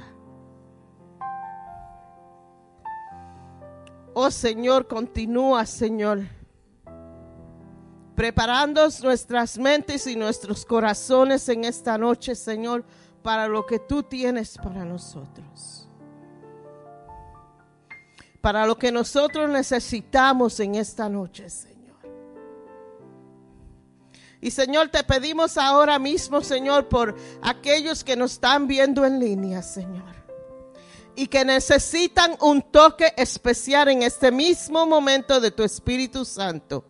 Oh 4.12 4.30
Señor, 4.30 4.88
continúa, 4.88 5.64
Señor, 5.66 6.22
preparando 8.16 8.88
nuestras 9.02 9.56
mentes 9.56 10.06
y 10.06 10.16
nuestros 10.16 10.64
corazones 10.64 11.48
en 11.48 11.64
esta 11.64 11.96
noche, 11.96 12.34
Señor, 12.34 12.84
para 13.22 13.46
lo 13.46 13.64
que 13.66 13.78
tú 13.78 14.02
tienes 14.02 14.58
para 14.58 14.84
nosotros. 14.84 15.88
Para 18.40 18.66
lo 18.66 18.76
que 18.76 18.90
nosotros 18.90 19.48
necesitamos 19.48 20.58
en 20.60 20.74
esta 20.74 21.08
noche, 21.08 21.48
Señor. 21.48 21.80
Y 24.40 24.50
Señor, 24.50 24.88
te 24.88 25.04
pedimos 25.04 25.56
ahora 25.56 25.98
mismo, 25.98 26.40
Señor, 26.40 26.88
por 26.88 27.14
aquellos 27.42 28.02
que 28.02 28.16
nos 28.16 28.32
están 28.32 28.66
viendo 28.66 29.04
en 29.04 29.20
línea, 29.20 29.62
Señor. 29.62 30.19
Y 31.16 31.26
que 31.26 31.44
necesitan 31.44 32.36
un 32.40 32.62
toque 32.62 33.12
especial 33.16 33.88
en 33.88 34.02
este 34.02 34.30
mismo 34.30 34.86
momento 34.86 35.40
de 35.40 35.50
tu 35.50 35.62
Espíritu 35.62 36.24
Santo. 36.24 36.84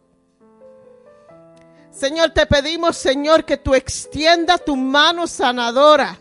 Señor, 1.90 2.30
te 2.30 2.46
pedimos, 2.46 2.96
Señor, 2.96 3.44
que 3.44 3.56
tú 3.56 3.74
extienda 3.74 4.56
tu 4.58 4.76
mano 4.76 5.26
sanadora 5.26 6.18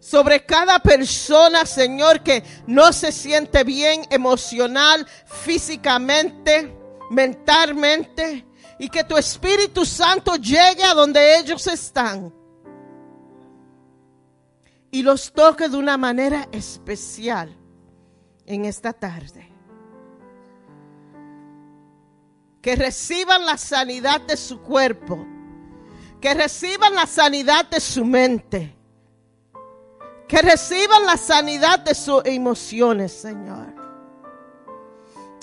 sobre 0.00 0.44
cada 0.44 0.78
persona, 0.78 1.66
Señor, 1.66 2.22
que 2.22 2.42
no 2.66 2.92
se 2.92 3.12
siente 3.12 3.64
bien 3.64 4.06
emocional, 4.10 5.06
físicamente, 5.26 6.74
mentalmente, 7.10 8.46
y 8.78 8.88
que 8.88 9.04
tu 9.04 9.16
Espíritu 9.16 9.84
Santo 9.84 10.36
llegue 10.36 10.84
a 10.84 10.94
donde 10.94 11.38
ellos 11.38 11.66
están 11.66 12.32
y 14.96 15.02
los 15.02 15.30
toque 15.30 15.68
de 15.68 15.76
una 15.76 15.98
manera 15.98 16.48
especial 16.52 17.54
en 18.46 18.64
esta 18.64 18.94
tarde. 18.94 19.46
Que 22.62 22.76
reciban 22.76 23.44
la 23.44 23.58
sanidad 23.58 24.22
de 24.22 24.38
su 24.38 24.58
cuerpo, 24.62 25.22
que 26.18 26.32
reciban 26.32 26.94
la 26.94 27.04
sanidad 27.04 27.66
de 27.66 27.78
su 27.78 28.06
mente, 28.06 28.74
que 30.26 30.40
reciban 30.40 31.04
la 31.04 31.18
sanidad 31.18 31.80
de 31.80 31.94
sus 31.94 32.24
emociones, 32.24 33.12
Señor. 33.12 33.74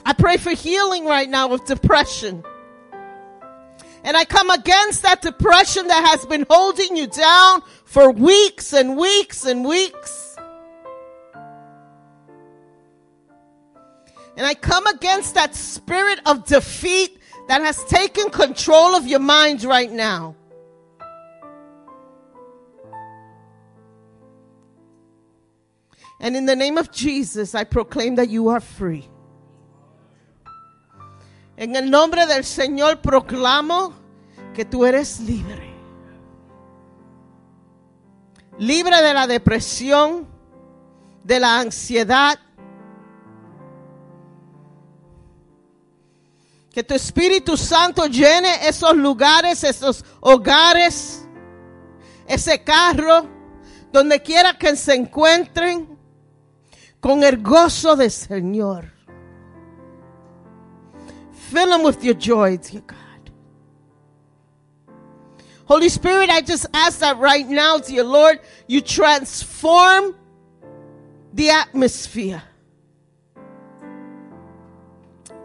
I 0.03 0.13
pray 0.17 0.39
for 0.39 0.55
healing 0.55 1.05
right 1.05 1.29
now 1.29 1.53
of 1.53 1.63
depression. 1.65 2.43
And 4.03 4.17
I 4.17 4.25
come 4.25 4.49
against 4.49 5.01
that 5.03 5.21
depression 5.21 5.87
that 5.87 6.05
has 6.09 6.25
been 6.25 6.45
holding 6.49 6.97
you 6.97 7.07
down 7.07 7.61
for 7.85 8.11
weeks 8.11 8.73
and 8.73 8.97
weeks 8.97 9.45
and 9.45 9.63
weeks. 9.63 10.35
And 14.35 14.45
I 14.45 14.55
come 14.55 14.85
against 14.87 15.35
that 15.35 15.55
spirit 15.55 16.19
of 16.25 16.45
defeat 16.45 17.19
that 17.47 17.61
has 17.61 17.83
taken 17.85 18.29
control 18.29 18.95
of 18.95 19.07
your 19.07 19.19
mind 19.19 19.63
right 19.63 19.91
now. 19.91 20.35
And 26.19 26.35
in 26.35 26.45
the 26.45 26.55
name 26.55 26.77
of 26.77 26.91
Jesus, 26.91 27.53
I 27.53 27.63
proclaim 27.63 28.15
that 28.15 28.29
you 28.29 28.49
are 28.49 28.59
free. 28.59 29.07
En 31.63 31.77
el 31.77 31.89
nombre 31.89 32.25
del 32.25 32.43
Señor 32.43 32.99
proclamo 32.99 33.93
que 34.53 34.65
tú 34.65 34.85
eres 34.85 35.21
libre. 35.21 35.73
Libre 38.57 39.01
de 39.01 39.13
la 39.13 39.27
depresión, 39.27 40.27
de 41.23 41.39
la 41.39 41.59
ansiedad. 41.59 42.37
Que 46.69 46.83
tu 46.83 46.95
Espíritu 46.95 47.55
Santo 47.55 48.07
llene 48.07 48.67
esos 48.67 48.97
lugares, 48.97 49.63
esos 49.63 50.03
hogares, 50.19 51.25
ese 52.27 52.61
carro, 52.61 53.25
donde 53.89 54.21
quiera 54.21 54.57
que 54.57 54.75
se 54.75 54.95
encuentren, 54.95 55.97
con 56.99 57.23
el 57.23 57.41
gozo 57.41 57.95
del 57.95 58.11
Señor. 58.11 58.92
Fill 61.53 61.69
them 61.69 61.83
with 61.83 62.03
your 62.03 62.15
joy, 62.15 62.57
dear 62.57 62.81
God. 62.81 62.97
Holy 65.65 65.87
Spirit, 65.87 66.31
I 66.31 66.41
just 66.41 66.65
ask 66.73 66.97
that 67.01 67.19
right 67.19 67.47
now, 67.47 67.77
dear 67.77 68.03
Lord, 68.03 68.39
you 68.65 68.81
transform 68.81 70.15
the 71.31 71.51
atmosphere. 71.51 72.41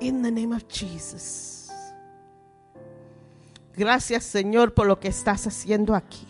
In 0.01 0.23
the 0.23 0.31
name 0.31 0.55
of 0.55 0.67
Jesus. 0.67 1.71
Gracias, 3.77 4.25
Señor, 4.25 4.73
por 4.73 4.87
lo 4.87 4.99
que 4.99 5.11
estás 5.11 5.47
haciendo 5.47 5.95
aquí. 5.95 6.27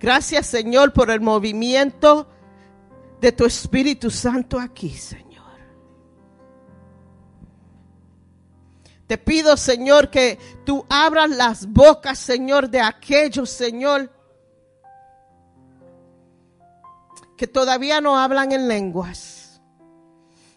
Gracias, 0.00 0.48
Señor, 0.48 0.92
por 0.92 1.08
el 1.12 1.20
movimiento 1.20 2.26
de 3.20 3.30
tu 3.30 3.44
Espíritu 3.44 4.10
Santo 4.10 4.58
aquí, 4.58 4.90
Señor. 4.90 5.27
Te 9.08 9.16
pido, 9.16 9.56
Señor, 9.56 10.10
que 10.10 10.38
tú 10.66 10.84
abras 10.90 11.30
las 11.30 11.66
bocas, 11.66 12.18
Señor, 12.18 12.68
de 12.68 12.82
aquellos, 12.82 13.48
Señor, 13.48 14.12
que 17.38 17.46
todavía 17.46 18.02
no 18.02 18.18
hablan 18.18 18.52
en 18.52 18.68
lenguas. 18.68 19.62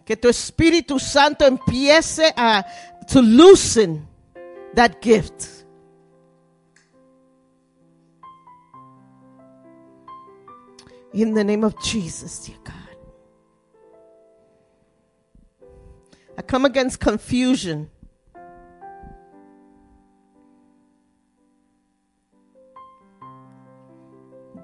Que 0.03 0.17
tu 0.17 0.27
Espíritu 0.27 0.99
Santo 0.99 1.45
empiece 1.45 2.33
a 2.35 2.65
to 3.07 3.21
loosen 3.21 4.05
that 4.75 5.01
gift. 5.01 5.65
In 11.13 11.33
the 11.33 11.43
name 11.45 11.63
of 11.63 11.73
Jesus, 11.81 12.39
dear 12.45 12.57
God. 12.65 12.75
I 16.37 16.41
come 16.41 16.65
against 16.65 16.99
confusion. 16.99 17.89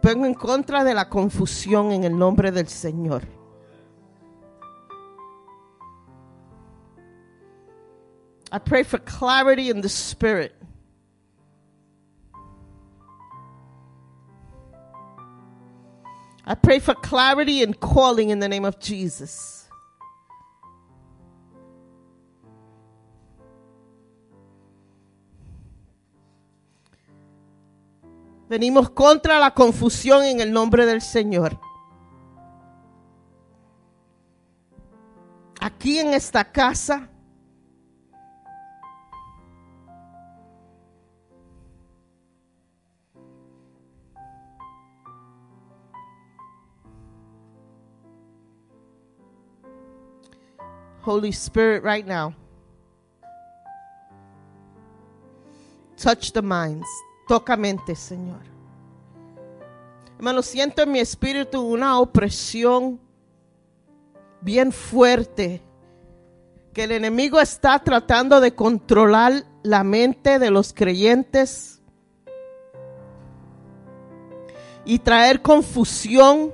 Vengo 0.02 0.26
en 0.26 0.34
contra 0.34 0.84
de 0.84 0.94
la 0.94 1.10
confusión 1.10 1.92
en 1.92 2.04
el 2.04 2.18
nombre 2.18 2.52
del 2.52 2.68
Señor. 2.68 3.24
I 8.52 8.60
pray 8.60 8.84
for 8.84 9.00
clarity 9.00 9.70
in 9.70 9.82
the 9.82 9.90
spirit. 9.90 10.54
I 16.46 16.56
pray 16.56 16.80
for 16.80 16.96
clarity 16.96 17.62
and 17.62 17.78
calling 17.78 18.30
in 18.30 18.40
the 18.40 18.48
name 18.48 18.64
of 18.64 18.80
Jesus. 18.80 19.67
Venimos 28.50 28.90
contra 28.90 29.40
la 29.40 29.54
confusión 29.54 30.24
en 30.24 30.40
el 30.40 30.54
nombre 30.54 30.86
del 30.86 31.02
Señor. 31.02 31.60
Aquí 35.60 36.00
en 36.00 36.14
esta 36.14 36.46
casa. 36.46 37.10
Holy 51.02 51.32
Spirit, 51.32 51.84
right 51.84 52.06
now, 52.06 52.34
touch 55.96 56.34
the 56.34 56.42
minds. 56.42 56.86
Toca 57.28 57.58
mente, 57.58 57.96
Señor. 57.96 58.42
Hermano, 60.18 60.42
siento 60.42 60.82
en 60.82 60.92
mi 60.92 61.00
espíritu 61.00 61.62
una 61.62 62.00
opresión 62.00 63.00
bien 64.42 64.72
fuerte 64.72 65.62
que 66.74 66.86
el 66.86 66.92
enemigo 66.92 67.40
está 67.40 67.80
tratando 67.80 68.40
de 68.40 68.56
controlar 68.56 69.44
la 69.64 69.84
mente 69.84 70.40
de 70.40 70.52
los 70.52 70.74
creyentes 70.74 71.82
y 74.86 75.00
traer 75.00 75.42
confusión 75.42 76.54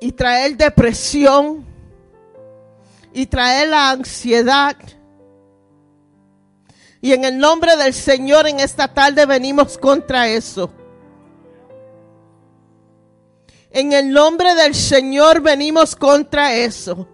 y 0.00 0.12
traer 0.12 0.56
depresión 0.56 1.64
y 3.12 3.26
traer 3.26 3.68
la 3.68 3.90
ansiedad. 3.90 4.76
Y 7.04 7.12
en 7.12 7.26
el 7.26 7.36
nombre 7.36 7.76
del 7.76 7.92
Señor 7.92 8.48
en 8.48 8.60
esta 8.60 8.88
tarde 8.88 9.26
venimos 9.26 9.76
contra 9.76 10.26
eso. 10.26 10.70
En 13.70 13.92
el 13.92 14.10
nombre 14.10 14.54
del 14.54 14.74
Señor 14.74 15.42
venimos 15.42 15.94
contra 15.96 16.54
eso. 16.54 17.06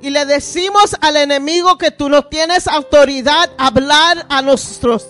Y 0.00 0.10
le 0.10 0.24
decimos 0.24 0.94
al 1.00 1.16
enemigo 1.16 1.76
que 1.76 1.90
tú 1.90 2.08
no 2.08 2.24
tienes 2.24 2.68
autoridad 2.68 3.50
a 3.58 3.66
hablar 3.66 4.24
a 4.28 4.40
nosotros. 4.40 5.08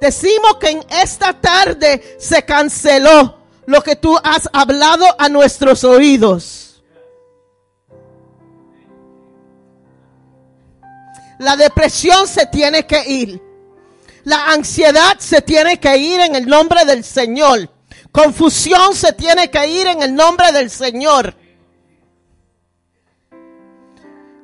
Decimos 0.00 0.56
que 0.58 0.70
en 0.70 0.86
esta 0.88 1.34
tarde 1.34 2.16
se 2.18 2.42
canceló 2.46 3.36
lo 3.66 3.82
que 3.82 3.94
tú 3.94 4.16
has 4.24 4.48
hablado 4.54 5.04
a 5.18 5.28
nuestros 5.28 5.84
oídos. 5.84 6.67
La 11.38 11.56
depresión 11.56 12.26
se 12.26 12.46
tiene 12.46 12.86
que 12.86 13.08
ir. 13.08 13.42
La 14.24 14.52
ansiedad 14.52 15.18
se 15.18 15.40
tiene 15.40 15.78
que 15.78 15.96
ir 15.96 16.20
en 16.20 16.34
el 16.34 16.46
nombre 16.46 16.84
del 16.84 17.04
Señor. 17.04 17.70
Confusión 18.12 18.94
se 18.94 19.12
tiene 19.12 19.50
que 19.50 19.66
ir 19.68 19.86
en 19.86 20.02
el 20.02 20.14
nombre 20.14 20.52
del 20.52 20.70
Señor. 20.70 21.34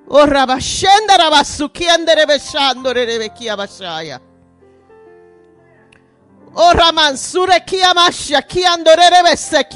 Oh, 0.07 0.27
rabashenda 0.27 1.17
rabasukiandere 1.17 2.27
beshandore 2.27 3.07
rebekia 3.07 3.57
bashaya. 3.57 4.21
Oh, 6.55 6.73
ramansure 6.73 7.65
kiamasha 7.65 8.43
kiandore 8.43 9.11
rebese 9.11 9.67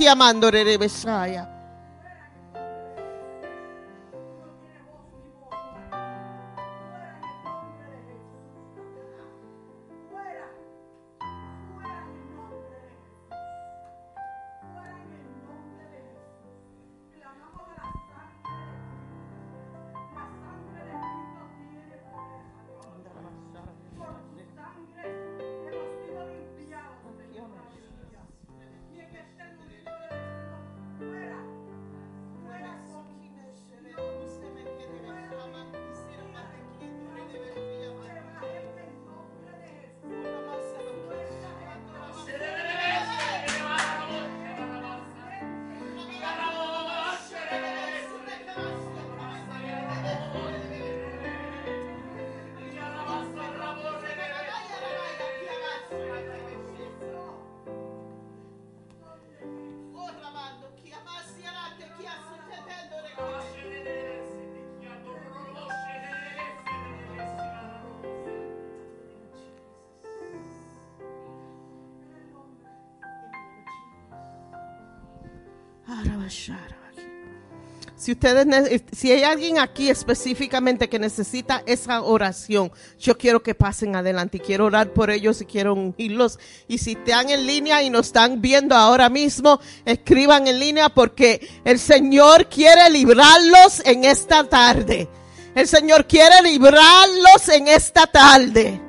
Si 78.09 78.13
ustedes, 78.13 78.83
si 78.91 79.13
hay 79.13 79.23
alguien 79.23 79.59
aquí 79.59 79.91
específicamente 79.91 80.89
que 80.89 80.99
necesita 80.99 81.63
esa 81.67 82.01
oración, 82.01 82.73
yo 82.99 83.19
quiero 83.19 83.43
que 83.43 83.55
pasen 83.55 83.97
adelante 83.97 84.39
y 84.39 84.41
quiero 84.41 84.65
orar 84.65 84.95
por 84.95 85.11
ellos 85.11 85.43
y 85.43 85.45
quiero 85.45 85.75
ungirlos. 85.75 86.39
Y 86.69 86.79
si 86.79 86.93
están 86.93 87.29
en 87.29 87.47
línea 87.47 87.83
y 87.83 87.91
nos 87.91 88.07
están 88.07 88.41
viendo 88.41 88.75
ahora 88.75 89.11
mismo, 89.11 89.61
escriban 89.85 90.49
en 90.49 90.59
línea 90.59 90.89
porque 90.89 91.47
el 91.67 91.79
Señor 91.79 92.49
quiere 92.49 92.89
librarlos 92.89 93.83
en 93.85 94.05
esta 94.05 94.43
tarde. 94.49 95.07
El 95.55 95.69
Señor 95.69 96.07
quiere 96.07 96.41
librarlos 96.43 97.47
en 97.51 97.69
esta 97.69 98.07
tarde. 98.07 98.88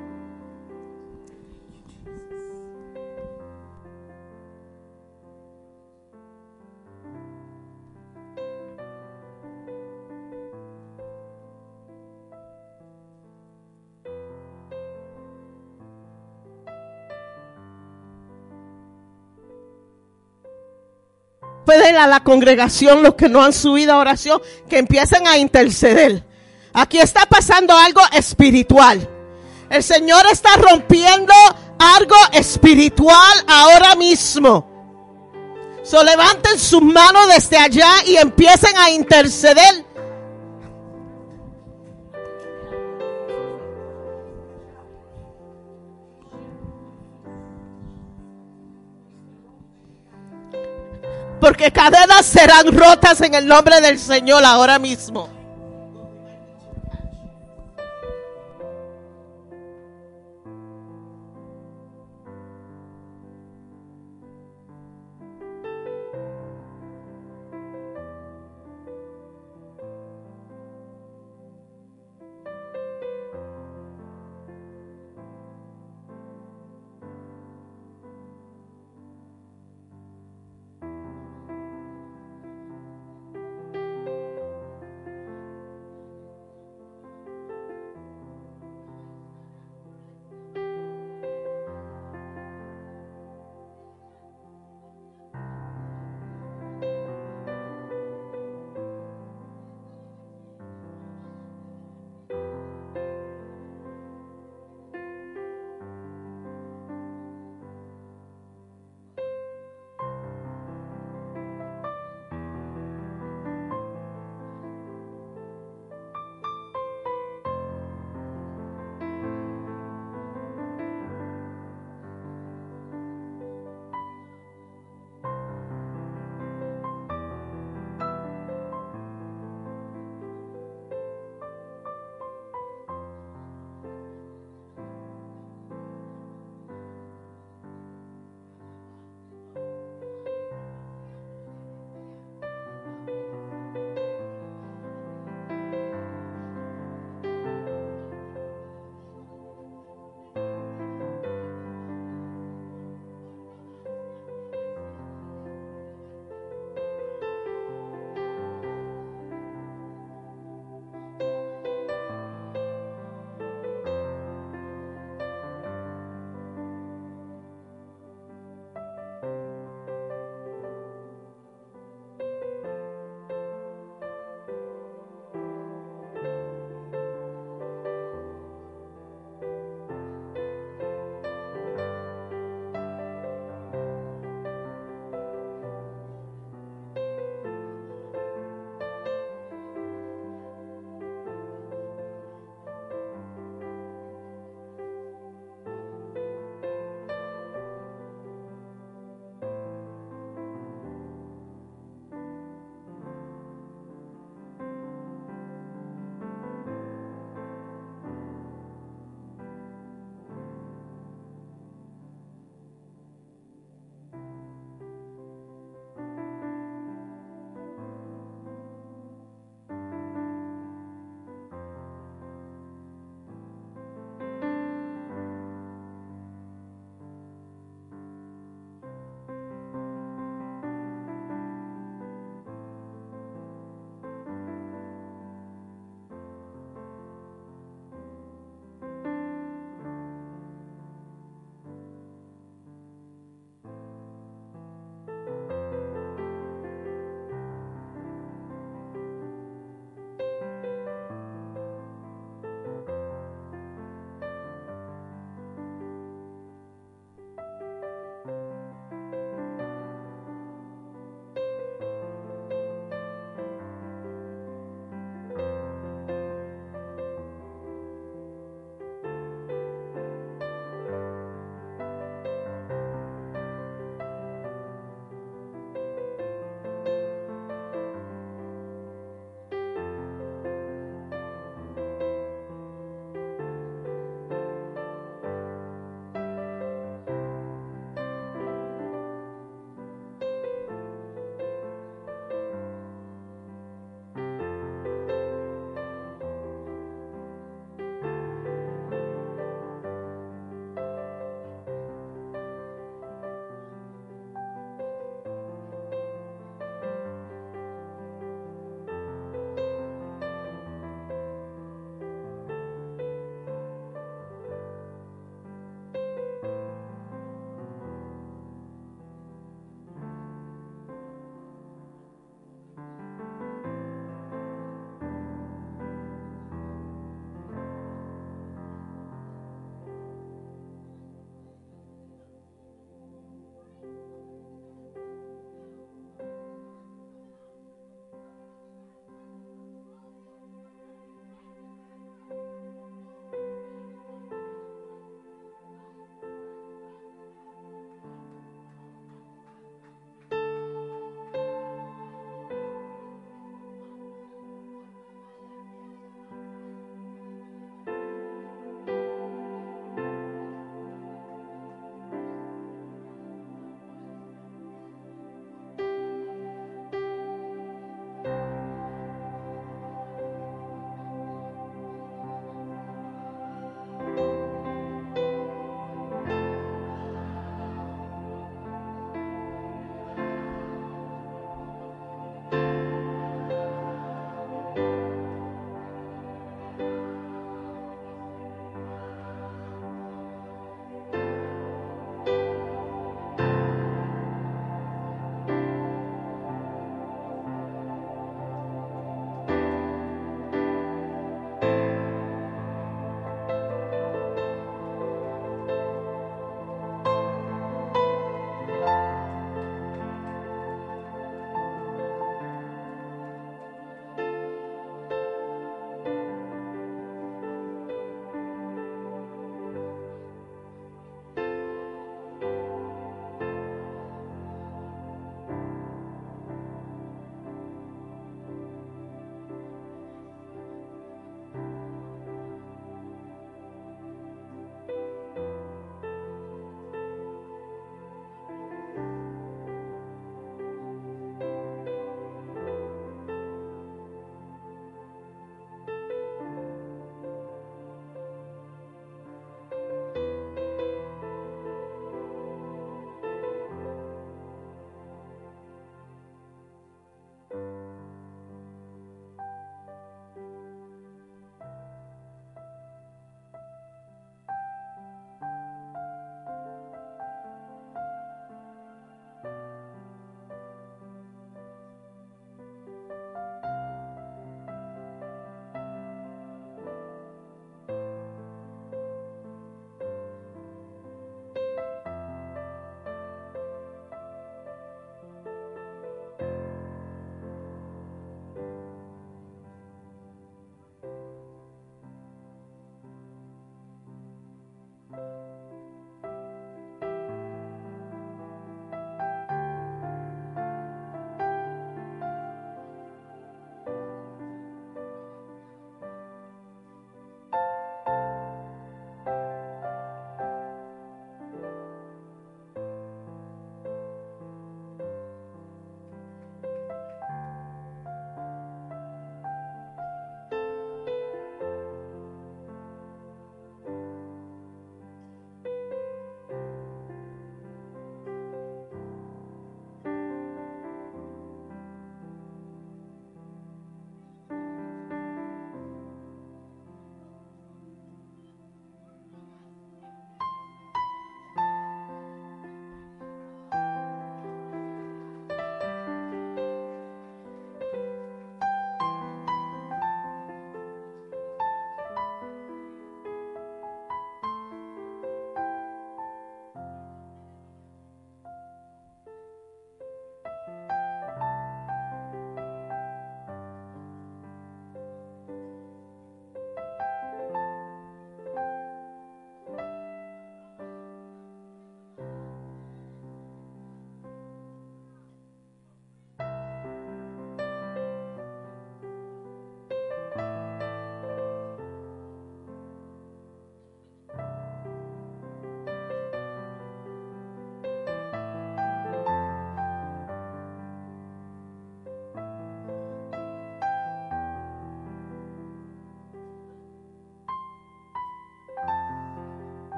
Pedir 21.70 21.96
a 21.96 22.08
la 22.08 22.20
congregación, 22.24 23.02
los 23.02 23.14
que 23.14 23.28
no 23.28 23.42
han 23.42 23.52
subido 23.52 23.92
a 23.92 23.98
oración, 23.98 24.42
que 24.68 24.78
empiecen 24.78 25.26
a 25.28 25.38
interceder. 25.38 26.24
Aquí 26.72 26.98
está 26.98 27.26
pasando 27.26 27.76
algo 27.76 28.00
espiritual. 28.12 29.08
El 29.70 29.82
Señor 29.84 30.26
está 30.32 30.56
rompiendo 30.56 31.32
algo 31.78 32.16
espiritual 32.32 33.44
ahora 33.46 33.94
mismo. 33.94 34.66
So 35.84 36.02
levanten 36.02 36.58
sus 36.58 36.82
manos 36.82 37.28
desde 37.28 37.56
allá 37.56 37.90
y 38.04 38.16
empiecen 38.16 38.76
a 38.76 38.90
interceder. 38.90 39.86
Porque 51.50 51.72
cadenas 51.72 52.26
serán 52.26 52.68
rotas 52.78 53.20
en 53.22 53.34
el 53.34 53.44
nombre 53.44 53.80
del 53.80 53.98
Señor 53.98 54.44
ahora 54.44 54.78
mismo. 54.78 55.39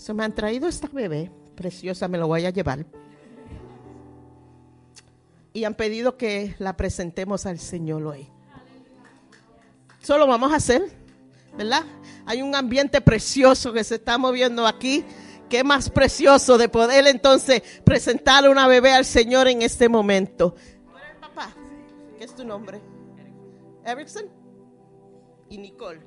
Se 0.00 0.14
me 0.14 0.24
han 0.24 0.34
traído 0.34 0.66
esta 0.66 0.88
bebé 0.88 1.30
preciosa, 1.54 2.08
me 2.08 2.16
lo 2.16 2.26
voy 2.26 2.46
a 2.46 2.50
llevar. 2.50 2.86
Y 5.52 5.64
han 5.64 5.74
pedido 5.74 6.16
que 6.16 6.54
la 6.58 6.74
presentemos 6.74 7.44
al 7.44 7.58
Señor 7.58 8.04
hoy. 8.04 8.26
Solo 10.00 10.26
vamos 10.26 10.54
a 10.54 10.56
hacer, 10.56 10.90
¿verdad? 11.54 11.82
Hay 12.24 12.40
un 12.40 12.54
ambiente 12.54 13.02
precioso 13.02 13.74
que 13.74 13.84
se 13.84 13.96
está 13.96 14.16
moviendo 14.16 14.66
aquí. 14.66 15.04
Qué 15.50 15.64
más 15.64 15.90
precioso 15.90 16.56
de 16.56 16.70
poder 16.70 17.06
entonces 17.06 17.62
presentar 17.84 18.48
una 18.48 18.66
bebé 18.68 18.92
al 18.92 19.04
Señor 19.04 19.48
en 19.48 19.60
este 19.60 19.90
momento. 19.90 20.52
¿Tú 20.54 20.96
eres 20.96 21.10
el 21.12 21.20
papá? 21.20 21.50
¿Qué 22.16 22.24
es 22.24 22.34
tu 22.34 22.46
nombre? 22.46 22.80
Erickson 23.84 24.24
y 25.50 25.58
Nicole. 25.58 26.00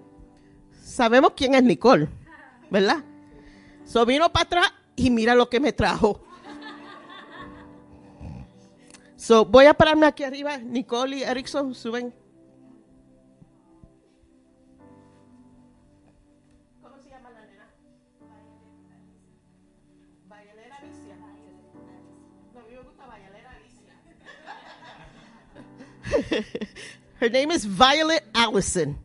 Sabemos 0.84 1.34
quién 1.36 1.54
es 1.54 1.62
Nicole, 1.62 2.10
¿verdad? 2.72 3.04
So 3.86 4.06
vino 4.06 4.32
para 4.32 4.46
atrás 4.46 4.74
y 4.96 5.10
mira 5.10 5.36
lo 5.36 5.50
que 5.50 5.60
me 5.60 5.74
trajo. 5.74 6.24
So 9.16 9.46
voy 9.46 9.66
a 9.68 9.74
pararme 9.74 10.06
aquí 10.06 10.24
arriba. 10.24 10.58
Nicole 10.58 11.18
y 11.18 11.24
Erickson 11.24 11.74
suben. 11.74 12.14
¿Cómo 16.82 16.98
se 17.02 17.10
llama 17.10 17.30
la 17.30 17.46
nena? 17.46 17.70
Alicia. 20.78 21.16
No, 22.54 22.60
a 22.60 22.64
mí 22.64 22.72
me 22.72 22.82
gusta 22.82 23.04
Alicia. 23.56 23.94
Her 27.22 27.32
name 27.32 27.54
is 27.54 27.66
Violet 27.66 28.24
Allison. 28.34 28.98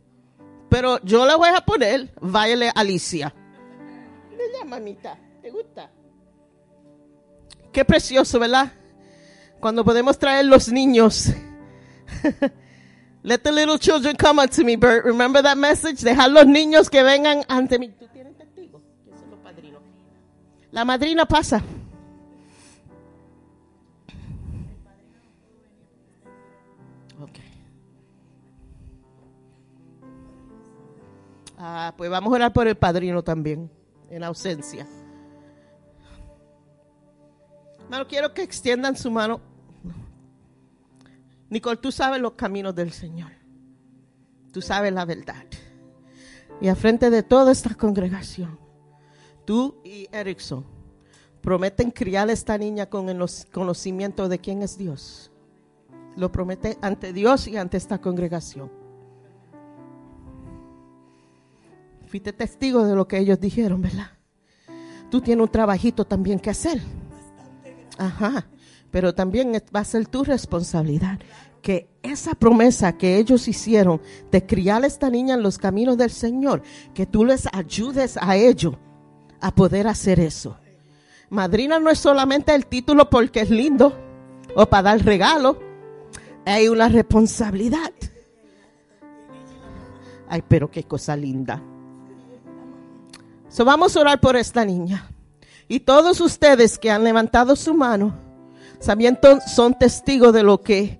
Pero 0.69 0.99
yo 1.03 1.25
le 1.25 1.35
voy 1.35 1.49
a 1.55 1.61
poner 1.61 2.13
Violet 2.21 2.73
Alicia. 2.75 3.33
Mira, 4.39 4.63
mamita, 4.65 5.17
¿te 5.41 5.51
gusta? 5.51 5.91
Qué 7.73 7.83
precioso, 7.83 8.39
¿verdad? 8.39 8.71
Cuando 9.59 9.83
podemos 9.83 10.17
traer 10.17 10.45
los 10.45 10.69
niños. 10.71 11.33
Let 13.23 13.39
the 13.39 13.51
little 13.51 13.77
children 13.77 14.15
come 14.15 14.41
unto 14.41 14.63
me, 14.63 14.77
Bert. 14.77 15.03
Remember 15.03 15.43
that 15.43 15.57
message? 15.57 16.01
Dejar 16.01 16.31
los 16.31 16.47
niños 16.47 16.89
que 16.89 17.03
vengan 17.03 17.43
ante 17.49 17.77
mí. 17.77 17.89
¿Tú 17.89 18.07
tienes 18.07 18.37
testigos? 18.37 18.81
¿Quiénes 19.03 19.19
son 19.19 19.29
los 19.31 19.39
padrinos? 19.39 19.81
La 20.71 20.85
madrina 20.85 21.25
pasa. 21.25 21.61
Ah, 31.61 31.93
pues 31.97 32.09
vamos 32.09 32.31
a 32.31 32.35
orar 32.37 32.53
por 32.53 32.69
el 32.69 32.77
padrino 32.77 33.21
también, 33.21 33.69
en 34.09 34.23
ausencia. 34.23 34.87
Hermano, 37.83 38.07
quiero 38.07 38.33
que 38.33 38.43
extiendan 38.43 38.95
su 38.95 39.09
mano. 39.09 39.41
Nicole, 41.49 41.77
tú 41.77 41.91
sabes 41.91 42.21
los 42.21 42.33
caminos 42.33 42.75
del 42.75 42.91
Señor. 42.91 43.31
Tú 44.51 44.61
sabes 44.61 44.93
la 44.93 45.05
verdad. 45.05 45.45
Y 46.61 46.67
a 46.67 46.75
frente 46.75 47.09
de 47.09 47.23
toda 47.23 47.51
esta 47.51 47.73
congregación, 47.73 48.59
tú 49.45 49.81
y 49.83 50.07
Erickson 50.11 50.65
prometen 51.41 51.89
criar 51.89 52.29
a 52.29 52.33
esta 52.33 52.57
niña 52.57 52.87
con 52.87 53.09
el 53.09 53.23
conocimiento 53.51 54.27
de 54.27 54.39
quién 54.39 54.61
es 54.61 54.77
Dios. 54.77 55.31
Lo 56.15 56.31
promete 56.31 56.77
ante 56.81 57.13
Dios 57.13 57.47
y 57.47 57.57
ante 57.57 57.77
esta 57.77 57.99
congregación. 57.99 58.78
Fuiste 62.09 62.33
testigo 62.33 62.85
de 62.85 62.95
lo 62.95 63.07
que 63.07 63.19
ellos 63.19 63.39
dijeron, 63.39 63.83
¿verdad? 63.83 64.07
Tú 65.11 65.21
tienes 65.21 65.43
un 65.43 65.51
trabajito 65.51 66.05
también 66.05 66.39
que 66.39 66.49
hacer. 66.49 66.81
Ajá. 67.99 68.47
Pero 68.89 69.13
también 69.13 69.51
va 69.53 69.81
a 69.81 69.85
ser 69.85 70.07
tu 70.07 70.23
responsabilidad 70.23 71.19
que 71.61 71.87
esa 72.01 72.33
promesa 72.33 72.97
que 72.97 73.17
ellos 73.17 73.47
hicieron 73.47 74.01
de 74.31 74.43
criar 74.43 74.83
a 74.83 74.87
esta 74.87 75.11
niña 75.11 75.35
en 75.35 75.43
los 75.43 75.59
caminos 75.59 75.97
del 75.97 76.09
Señor, 76.09 76.63
que 76.95 77.05
tú 77.05 77.25
les 77.25 77.47
ayudes 77.53 78.17
a 78.19 78.35
ellos 78.35 78.75
a 79.39 79.53
poder 79.53 79.87
hacer 79.87 80.19
eso. 80.19 80.57
Madrina 81.29 81.77
no 81.77 81.91
es 81.91 81.99
solamente 81.99 82.55
el 82.55 82.65
título 82.65 83.07
porque 83.11 83.41
es 83.41 83.51
lindo 83.51 83.95
o 84.55 84.65
para 84.65 84.81
dar 84.81 85.05
regalo, 85.05 85.59
hay 86.43 86.69
una 86.69 86.89
responsabilidad. 86.89 87.93
Ay, 90.27 90.43
pero 90.47 90.71
qué 90.71 90.85
cosa 90.85 91.15
linda. 91.15 91.61
Vamos 93.65 93.95
a 93.95 94.01
orar 94.01 94.19
por 94.19 94.35
esta 94.35 94.65
niña. 94.65 95.09
Y 95.67 95.81
todos 95.81 96.19
ustedes 96.21 96.79
que 96.79 96.89
han 96.91 97.03
levantado 97.03 97.55
su 97.55 97.73
mano, 97.73 98.13
sabiendo 98.79 99.39
son 99.41 99.77
testigos 99.77 100.33
de 100.33 100.43
lo 100.43 100.61
que 100.61 100.99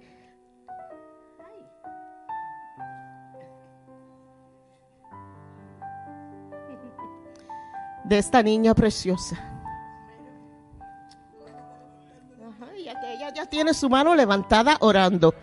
de 8.04 8.18
esta 8.18 8.44
niña 8.44 8.74
preciosa. 8.74 9.50
Ella 12.76 13.34
ya 13.34 13.46
tiene 13.46 13.74
su 13.74 13.90
mano 13.90 14.16
levantada 14.16 14.78
orando. 14.80 15.34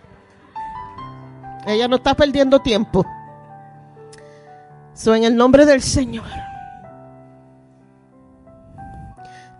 Ella 1.65 1.87
no 1.87 1.97
está 1.97 2.13
perdiendo 2.13 2.59
tiempo. 2.61 3.05
So, 4.93 5.13
en 5.13 5.25
el 5.25 5.35
nombre 5.35 5.65
del 5.65 5.81
Señor, 5.81 6.25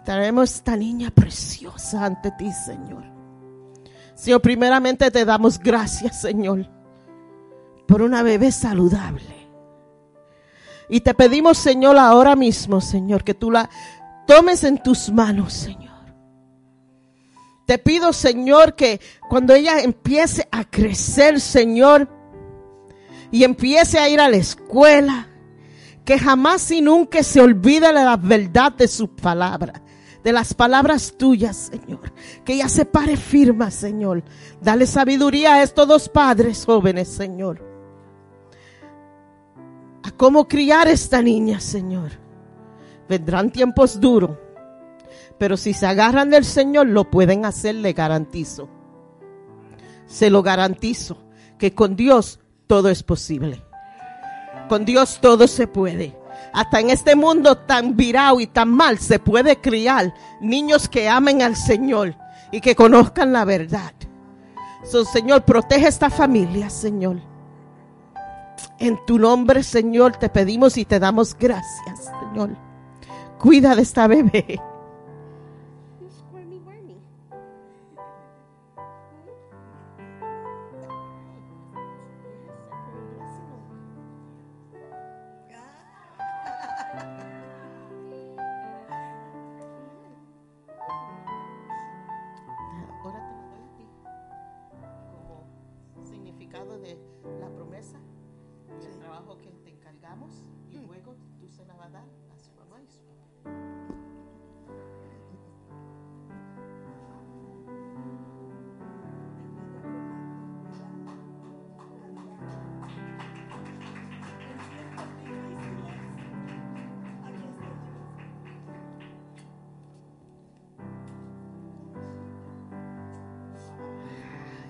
traemos 0.08 0.54
esta 0.54 0.78
niña 0.78 1.12
preciosa 1.12 2.06
ante 2.06 2.32
ti, 2.32 2.50
Señor. 2.66 3.04
Señor, 4.16 4.42
primeramente 4.42 5.12
te 5.12 5.26
damos 5.26 5.60
gracias, 5.60 6.22
Señor, 6.22 6.66
por 7.86 8.02
una 8.02 8.24
bebé 8.24 8.54
saludable. 8.54 9.50
Y 10.88 11.02
te 11.02 11.14
pedimos, 11.14 11.58
Señor, 11.58 11.98
ahora 11.98 12.38
mismo, 12.38 12.80
Señor, 12.80 13.26
que 13.26 13.34
tú 13.34 13.52
la 13.52 13.70
tomes 14.26 14.64
en 14.64 14.82
tus 14.82 15.12
manos, 15.12 15.52
Señor. 15.52 16.16
Te 17.66 17.78
pido, 17.78 18.14
Señor, 18.14 18.76
que 18.76 19.02
cuando 19.28 19.56
ella 19.56 19.82
empiece 19.82 20.48
a 20.54 20.64
crecer, 20.64 21.42
Señor, 21.42 22.08
y 23.30 23.44
empiece 23.44 24.00
a 24.00 24.08
ir 24.08 24.22
a 24.22 24.30
la 24.30 24.38
escuela, 24.38 25.28
que 26.06 26.18
jamás 26.18 26.72
y 26.72 26.80
nunca 26.80 27.24
se 27.24 27.42
olvide 27.42 27.88
de 27.88 28.06
la 28.06 28.16
verdad 28.16 28.72
de 28.72 28.88
su 28.88 29.14
palabra, 29.14 29.84
de 30.28 30.34
las 30.34 30.54
palabras 30.54 31.16
tuyas, 31.18 31.72
Señor. 31.72 32.12
Que 32.44 32.54
ella 32.54 32.70
se 32.70 32.86
pare 32.86 33.16
firma, 33.16 33.72
Señor. 33.72 34.24
Dale 34.62 34.86
sabiduría 34.86 35.56
a 35.56 35.64
estos 35.64 35.88
dos 35.88 36.10
padres 36.10 36.66
jóvenes, 36.66 37.08
Señor 37.08 37.68
a 40.08 40.12
cómo 40.12 40.48
criar 40.48 40.88
esta 40.88 41.22
niña, 41.22 41.60
Señor. 41.60 42.12
Vendrán 43.10 43.52
tiempos 43.52 44.00
duros, 44.00 44.38
pero 45.38 45.58
si 45.58 45.74
se 45.74 45.86
agarran 45.86 46.30
del 46.30 46.46
Señor, 46.46 46.88
lo 46.88 47.10
pueden 47.12 47.44
hacer, 47.44 47.76
le 47.76 47.92
garantizo. 47.92 48.70
Se 50.06 50.30
lo 50.30 50.44
garantizo, 50.44 51.18
que 51.58 51.76
con 51.76 51.98
Dios 51.98 52.40
todo 52.68 52.88
es 52.88 53.04
posible. 53.04 53.62
Con 54.70 54.86
Dios 54.86 55.20
todo 55.20 55.46
se 55.46 55.68
puede. 55.68 56.18
Hasta 56.58 56.80
en 56.80 56.90
este 56.90 57.16
mundo 57.16 57.56
tan 57.56 57.96
virado 57.96 58.40
y 58.40 58.48
tan 58.48 58.70
mal 58.70 58.98
se 58.98 59.20
puede 59.20 59.62
criar 59.62 60.12
niños 60.42 60.90
que 60.90 61.08
amen 61.08 61.44
al 61.44 61.56
Señor 61.56 62.16
y 62.52 62.62
que 62.62 62.76
conozcan 62.76 63.32
la 63.32 63.46
verdad. 63.46 63.94
So, 64.84 65.06
Señor, 65.06 65.46
protege 65.46 65.88
esta 65.88 66.10
familia, 66.10 66.72
Señor. 66.72 67.22
En 68.80 68.98
tu 69.06 69.20
nombre, 69.20 69.62
Señor, 69.62 70.16
te 70.16 70.30
pedimos 70.30 70.80
y 70.80 70.86
te 70.86 70.98
damos 70.98 71.38
gracias, 71.38 72.12
Señor. 72.22 72.58
Cuida 73.38 73.76
de 73.76 73.84
esta 73.84 74.08
bebé. 74.08 74.60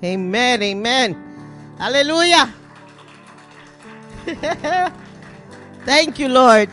Amen, 0.08 0.64
amen. 0.64 1.18
Aleluya. 1.80 2.54
Thank 5.86 6.20
you, 6.20 6.30
Lord. 6.30 6.70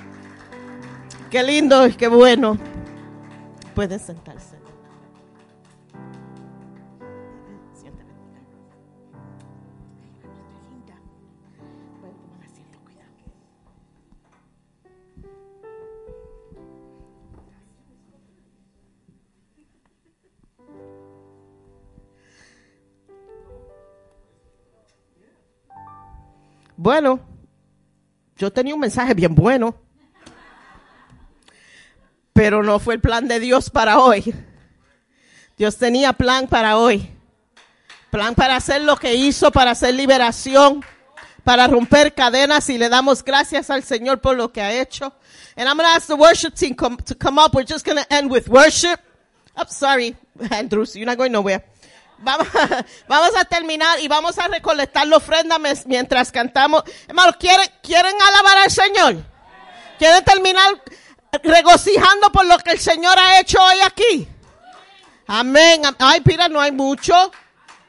Qué 1.31 1.43
lindo 1.43 1.85
y 1.87 1.95
qué 1.95 2.07
bueno. 2.07 2.57
Pueden 3.75 3.99
sentarse. 3.99 4.57
Bueno, 26.85 27.19
yo 28.37 28.53
tenía 28.53 28.75
un 28.75 28.81
mensaje 28.81 29.15
bien 29.15 29.35
bueno, 29.35 29.75
pero 32.35 32.63
no 32.63 32.79
fue 32.79 32.93
el 32.93 33.01
plan 33.01 33.27
de 33.27 33.41
Dios 33.41 33.71
para 33.71 34.01
hoy. 34.01 34.35
Dios 35.57 35.79
tenía 35.79 36.13
plan 36.13 36.47
para 36.47 36.77
hoy. 36.77 37.11
Plan 38.11 38.35
para 38.35 38.57
hacer 38.57 38.83
lo 38.83 38.99
que 38.99 39.15
hizo, 39.15 39.51
para 39.51 39.71
hacer 39.71 39.95
liberación, 39.95 40.85
para 41.43 41.67
romper 41.69 42.13
cadenas 42.13 42.69
y 42.69 42.77
le 42.77 42.91
damos 42.91 43.25
gracias 43.25 43.71
al 43.71 43.83
Señor 43.83 44.21
por 44.21 44.37
lo 44.37 44.53
que 44.53 44.61
ha 44.61 44.79
hecho. 44.79 45.11
And 45.57 45.67
I'm 45.67 45.79
going 45.79 45.89
to 45.89 45.97
ask 45.97 46.07
the 46.07 46.17
worship 46.17 46.53
team 46.55 46.75
come, 46.75 46.99
to 46.99 47.15
come 47.15 47.41
up. 47.41 47.55
We're 47.55 47.65
just 47.65 47.87
going 47.87 47.97
to 47.97 48.15
end 48.15 48.31
with 48.31 48.47
worship. 48.47 49.01
I'm 49.57 49.69
sorry, 49.69 50.17
Andrews, 50.51 50.95
you're 50.97 51.07
not 51.07 51.17
going 51.17 51.33
nowhere. 51.33 51.65
Vamos, 52.19 52.47
vamos 53.09 53.37
a 53.37 53.45
terminar 53.45 54.01
y 54.01 54.09
vamos 54.09 54.39
a 54.39 54.49
recolectar 54.49 55.07
la 55.07 55.17
ofrenda 55.17 55.59
mientras 55.87 56.31
cantamos. 56.33 56.83
Hermanos, 57.09 57.37
¿quieren, 57.39 57.69
¿quieren 57.83 58.15
alabar 58.21 58.59
al 58.59 58.71
Señor? 58.71 59.17
¿Quieren 59.99 60.25
terminar 60.25 60.83
regocijando 61.43 62.31
por 62.33 62.47
lo 62.47 62.59
que 62.59 62.73
el 62.73 62.81
Señor 62.81 63.19
ha 63.19 63.41
hecho 63.41 63.63
hoy 63.63 63.81
aquí? 63.85 64.29
Amén. 65.27 65.83
Ay, 65.99 66.23
mira, 66.25 66.49
no 66.49 66.61
hay 66.61 66.73
mucho. 66.73 67.33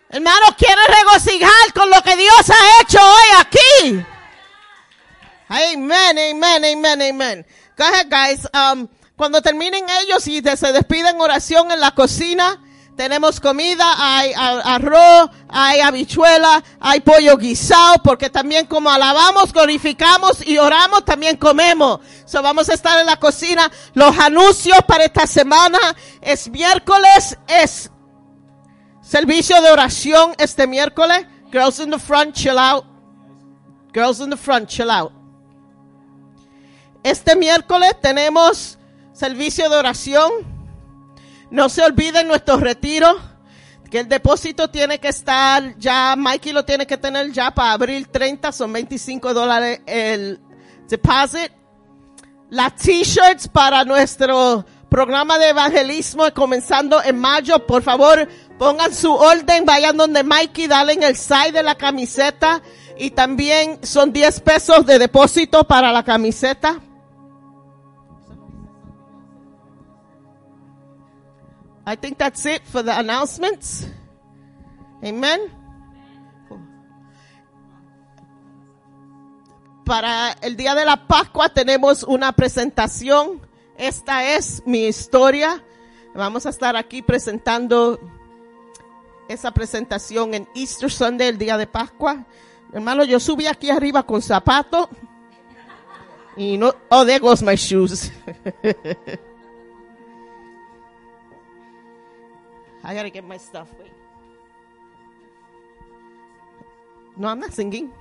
Hermanos, 0.09 0.51
¿quieren 0.57 0.86
regocijar 0.88 1.73
con 1.73 1.89
lo 1.89 2.01
que 2.01 2.15
Dios 2.15 2.49
ha 2.49 2.82
hecho 2.82 2.99
hoy 2.99 3.41
aquí? 3.41 4.05
Amen, 5.47 6.17
amen, 6.17 6.65
amen, 6.65 7.01
amen. 7.01 7.45
Go 7.78 7.84
ahead, 7.84 8.07
guys. 8.09 8.47
Um, 8.53 8.88
cuando 9.15 9.41
terminen 9.41 9.86
ellos 10.01 10.28
y 10.28 10.41
se 10.41 10.71
despiden 10.71 11.19
oración 11.19 11.71
en 11.71 11.80
la 11.80 11.91
cocina, 11.91 12.61
tenemos 12.95 13.39
comida, 13.39 13.85
hay 13.97 14.31
arroz, 14.35 15.29
hay 15.49 15.81
habichuela, 15.81 16.63
hay 16.79 17.01
pollo 17.01 17.37
guisado, 17.37 18.01
porque 18.03 18.29
también 18.29 18.65
como 18.65 18.89
alabamos, 18.89 19.51
glorificamos 19.51 20.45
y 20.47 20.57
oramos, 20.57 21.03
también 21.03 21.35
comemos. 21.35 21.99
So 22.25 22.41
vamos 22.41 22.69
a 22.69 22.73
estar 22.73 22.99
en 22.99 23.05
la 23.05 23.17
cocina. 23.17 23.69
Los 23.93 24.17
anuncios 24.17 24.77
para 24.87 25.03
esta 25.03 25.27
semana 25.27 25.77
es 26.21 26.49
miércoles, 26.49 27.37
es 27.47 27.91
servicio 29.01 29.61
de 29.61 29.71
oración 29.71 30.33
este 30.37 30.65
miércoles. 30.65 31.25
Girls 31.51 31.79
in 31.79 31.91
the 31.91 31.99
front, 31.99 32.33
chill 32.33 32.57
out. 32.57 32.85
Girls 33.93 34.19
in 34.19 34.29
the 34.29 34.37
front, 34.37 34.69
chill 34.69 34.89
out. 34.89 35.11
Este 37.03 37.35
miércoles 37.35 37.95
tenemos 38.01 38.77
servicio 39.13 39.69
de 39.69 39.75
oración. 39.75 40.55
No 41.51 41.69
se 41.69 41.83
olviden 41.83 42.27
nuestro 42.27 42.57
retiro, 42.57 43.15
que 43.89 43.99
el 43.99 44.09
depósito 44.09 44.69
tiene 44.69 44.99
que 44.99 45.09
estar 45.09 45.77
ya, 45.77 46.15
Mikey 46.17 46.53
lo 46.53 46.65
tiene 46.65 46.87
que 46.87 46.97
tener 46.97 47.31
ya 47.31 47.51
para 47.51 47.73
abril 47.73 48.09
30, 48.09 48.51
son 48.51 48.73
25 48.73 49.33
dólares 49.33 49.81
el 49.85 50.39
deposit. 50.89 51.51
Las 52.49 52.75
t-shirts 52.75 53.47
para 53.47 53.83
nuestro 53.83 54.65
programa 54.89 55.37
de 55.37 55.49
evangelismo 55.49 56.23
comenzando 56.33 57.01
en 57.03 57.17
mayo, 57.17 57.65
por 57.65 57.84
favor 57.84 58.27
pongan 58.57 58.93
su 58.93 59.13
orden, 59.13 59.65
vayan 59.65 59.97
donde 59.97 60.23
Mikey, 60.23 60.67
dale 60.67 60.93
en 60.93 61.03
el 61.03 61.15
side 61.15 61.51
de 61.51 61.63
la 61.63 61.76
camiseta 61.76 62.61
y 62.97 63.11
también 63.11 63.80
son 63.84 64.13
10 64.13 64.39
pesos 64.41 64.85
de 64.85 64.99
depósito 64.99 65.65
para 65.65 65.91
la 65.91 66.03
camiseta. 66.03 66.80
I 71.86 71.95
think 71.95 72.18
that's 72.18 72.45
it 72.45 72.64
for 72.64 72.82
the 72.82 72.98
announcements. 72.98 73.88
Amen. 75.03 75.52
Para 79.86 80.32
el 80.41 80.56
día 80.56 80.74
de 80.74 80.84
la 80.84 81.07
Pascua 81.07 81.49
tenemos 81.49 82.03
una 82.03 82.32
presentación. 82.32 83.40
Esta 83.78 84.36
es 84.36 84.64
mi 84.66 84.88
historia. 84.88 85.64
Vamos 86.16 86.48
a 86.48 86.49
estar 86.49 86.76
aquí 86.76 87.03
presentando 87.03 87.99
esa 89.30 89.52
presentación 89.52 90.34
en 90.34 90.48
Easter 90.56 90.90
Sunday, 90.90 91.28
el 91.28 91.38
día 91.38 91.56
de 91.57 91.68
Pascua. 91.68 92.26
Hermano, 92.74 93.03
yo 93.03 93.20
subí 93.20 93.45
aquí 93.45 93.70
arriba 93.70 94.02
con 94.03 94.24
zapatos. 94.24 94.88
Y 96.36 96.57
no, 96.57 96.74
oh, 96.90 97.06
there 97.06 97.20
goes 97.20 97.44
my 97.44 97.56
shoes. 97.56 98.12
I 102.86 102.94
gotta 102.94 103.10
get 103.10 103.26
my 103.26 103.38
stuff. 103.38 103.68
Wait. 103.80 103.91
No, 107.18 107.30
I'm 107.30 107.40
not 107.40 107.52
singing. 107.52 107.91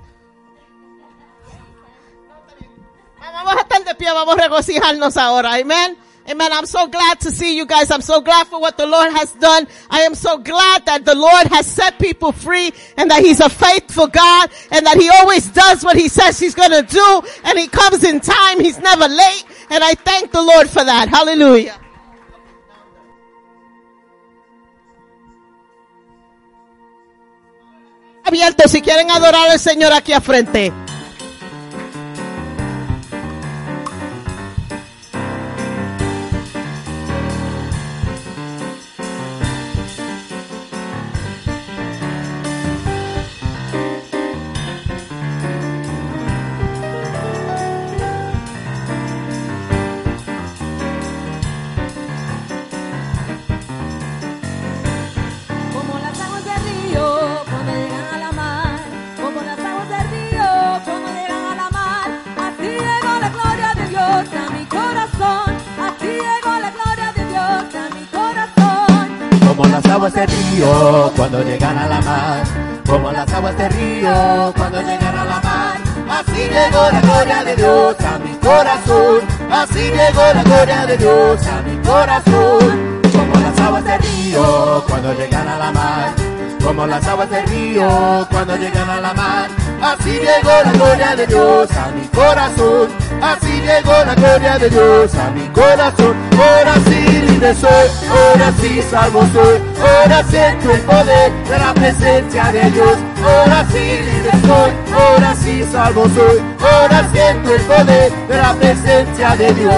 Vamos 3.18 3.54
a 3.54 3.84
de 3.84 3.94
pie, 3.94 4.12
vamos 4.12 4.36
a 4.36 4.42
regocijarnos 4.42 5.16
ahora. 5.16 5.56
Amen. 5.56 5.96
Amen. 6.28 6.52
I'm 6.52 6.66
so 6.66 6.86
glad 6.86 7.20
to 7.20 7.30
see 7.30 7.56
you 7.56 7.64
guys. 7.66 7.90
I'm 7.90 8.02
so 8.02 8.20
glad 8.20 8.46
for 8.46 8.60
what 8.60 8.76
the 8.76 8.86
Lord 8.86 9.12
has 9.12 9.32
done. 9.32 9.66
I 9.90 10.02
am 10.02 10.14
so 10.14 10.38
glad 10.38 10.84
that 10.86 11.04
the 11.04 11.14
Lord 11.14 11.46
has 11.48 11.66
set 11.66 11.98
people 11.98 12.32
free 12.32 12.72
and 12.98 13.10
that 13.10 13.22
He's 13.22 13.40
a 13.40 13.48
faithful 13.48 14.06
God 14.06 14.50
and 14.70 14.86
that 14.86 14.98
He 14.98 15.08
always 15.08 15.48
does 15.48 15.82
what 15.82 15.96
He 15.96 16.08
says 16.08 16.38
He's 16.38 16.54
gonna 16.54 16.82
do 16.82 17.22
and 17.44 17.58
He 17.58 17.68
comes 17.68 18.04
in 18.04 18.20
time. 18.20 18.60
He's 18.60 18.78
never 18.78 19.08
late. 19.08 19.44
And 19.70 19.82
I 19.82 19.94
thank 19.94 20.30
the 20.30 20.42
Lord 20.42 20.68
for 20.68 20.84
that. 20.84 21.08
Hallelujah. 21.08 21.80
Abierto 28.24 28.68
si 28.68 28.80
quieren 28.80 29.10
adorar 29.10 29.50
al 29.50 29.60
Señor 29.60 29.92
aquí 29.92 30.12
a 30.12 30.20
frente. 30.20 30.72
Río 74.04 74.52
cuando 74.56 74.80
llegan 74.82 75.18
a 75.18 75.24
la 75.24 75.40
mar. 75.40 75.76
Así 76.08 76.48
llegó 76.48 76.90
la 76.92 77.00
gloria 77.00 77.44
de 77.44 77.56
Dios 77.56 77.96
a 78.00 78.18
mi 78.18 78.34
corazón, 78.36 79.20
así 79.50 79.90
llegó 79.90 80.22
la 80.34 80.42
gloria 80.42 80.86
de 80.86 80.96
Dios 80.98 81.46
a 81.46 81.62
mi 81.62 81.76
corazón. 81.82 83.00
Como 83.12 83.40
las 83.40 83.60
aguas 83.60 83.84
del 83.84 84.00
río 84.00 84.84
cuando 84.88 85.14
llegan 85.14 85.48
a 85.48 85.58
la 85.58 85.72
mar, 85.72 86.12
como 86.62 86.86
las 86.86 87.06
aguas 87.06 87.30
del 87.30 87.46
río 87.46 88.26
cuando 88.30 88.56
llegan 88.56 88.90
a 88.90 89.00
la 89.00 89.14
mar. 89.14 89.63
Así 89.84 90.12
llegó 90.12 90.50
la 90.64 90.72
gloria 90.72 91.14
de 91.14 91.26
Dios 91.26 91.70
a 91.72 91.88
mi 91.90 92.08
corazón, 92.08 92.88
así 93.20 93.60
llegó 93.60 93.92
la 94.06 94.14
gloria 94.14 94.58
de 94.58 94.70
Dios 94.70 95.14
a 95.14 95.30
mi 95.30 95.46
corazón. 95.48 96.16
Ahora 96.38 96.74
sí 96.86 97.00
libre 97.20 97.54
soy, 97.54 97.88
ahora 98.08 98.50
sí 98.58 98.80
salvo 98.90 99.20
soy, 99.34 99.60
ahora 99.78 100.24
siento 100.24 100.70
el 100.70 100.80
poder 100.80 101.32
de 101.32 101.58
la 101.58 101.74
presencia 101.74 102.44
de 102.50 102.70
Dios. 102.70 102.96
Ahora 103.22 103.66
sí 103.70 103.78
libre 103.78 104.30
soy, 104.46 104.72
ahora 104.94 105.34
sí 105.34 105.64
salvo 105.70 106.08
soy, 106.08 106.40
ahora 106.62 107.06
siento 107.12 107.54
el 107.54 107.62
poder 107.62 108.12
de 108.26 108.36
la 108.38 108.54
presencia 108.54 109.36
de 109.36 109.52
Dios 109.52 109.74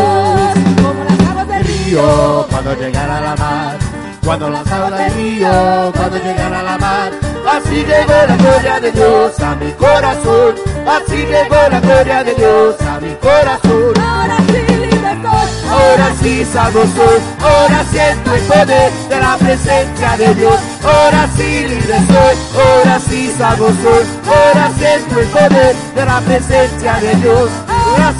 Como 0.82 1.04
las 1.04 1.28
aguas 1.28 1.48
del 1.48 1.64
río 1.64 2.46
cuando 2.48 2.74
llegan 2.76 3.10
a 3.10 3.20
la 3.22 3.34
mar. 3.34 3.76
Cuando 4.24 4.50
las 4.50 4.70
aguas 4.70 4.98
del 4.98 5.14
río, 5.14 5.92
cuando 5.96 6.16
llegan 6.18 6.54
a 6.54 6.62
la 6.62 6.78
mar, 6.78 7.12
Así 7.56 7.76
llegó 7.86 8.12
la 8.28 8.36
gloria 8.36 8.80
de 8.80 8.92
Dios 8.92 9.40
a 9.40 9.54
mi 9.56 9.72
corazón. 9.72 10.54
Así 10.86 11.16
llegó 11.16 11.56
la 11.70 11.80
gloria 11.80 12.22
de 12.22 12.34
Dios 12.34 12.80
a 12.82 13.00
mi 13.00 13.14
corazón. 13.14 13.94
Ahora 13.98 14.36
sí 14.46 14.74
libre 14.74 15.12
soy. 15.22 15.56
Ahora 15.70 16.14
sí 16.20 16.44
salvo 16.44 16.82
soy, 16.82 17.18
ahora 17.40 17.84
siento 17.90 18.34
el 18.34 18.42
poder 18.42 18.92
de 19.08 19.20
la 19.20 19.36
presencia 19.36 20.16
de 20.16 20.34
Dios. 20.34 20.58
Ahora 20.84 21.28
sí 21.36 21.66
libre 21.66 21.98
soy, 22.06 22.36
ahora 22.60 23.00
sí 23.00 23.34
salvo 23.38 23.68
soy, 23.68 24.04
ahora 24.26 24.70
siento 24.78 25.20
el 25.20 25.26
poder 25.28 25.76
de 25.94 26.04
la 26.04 26.20
presencia 26.20 26.94
de 27.00 27.14
Dios. 27.16 27.50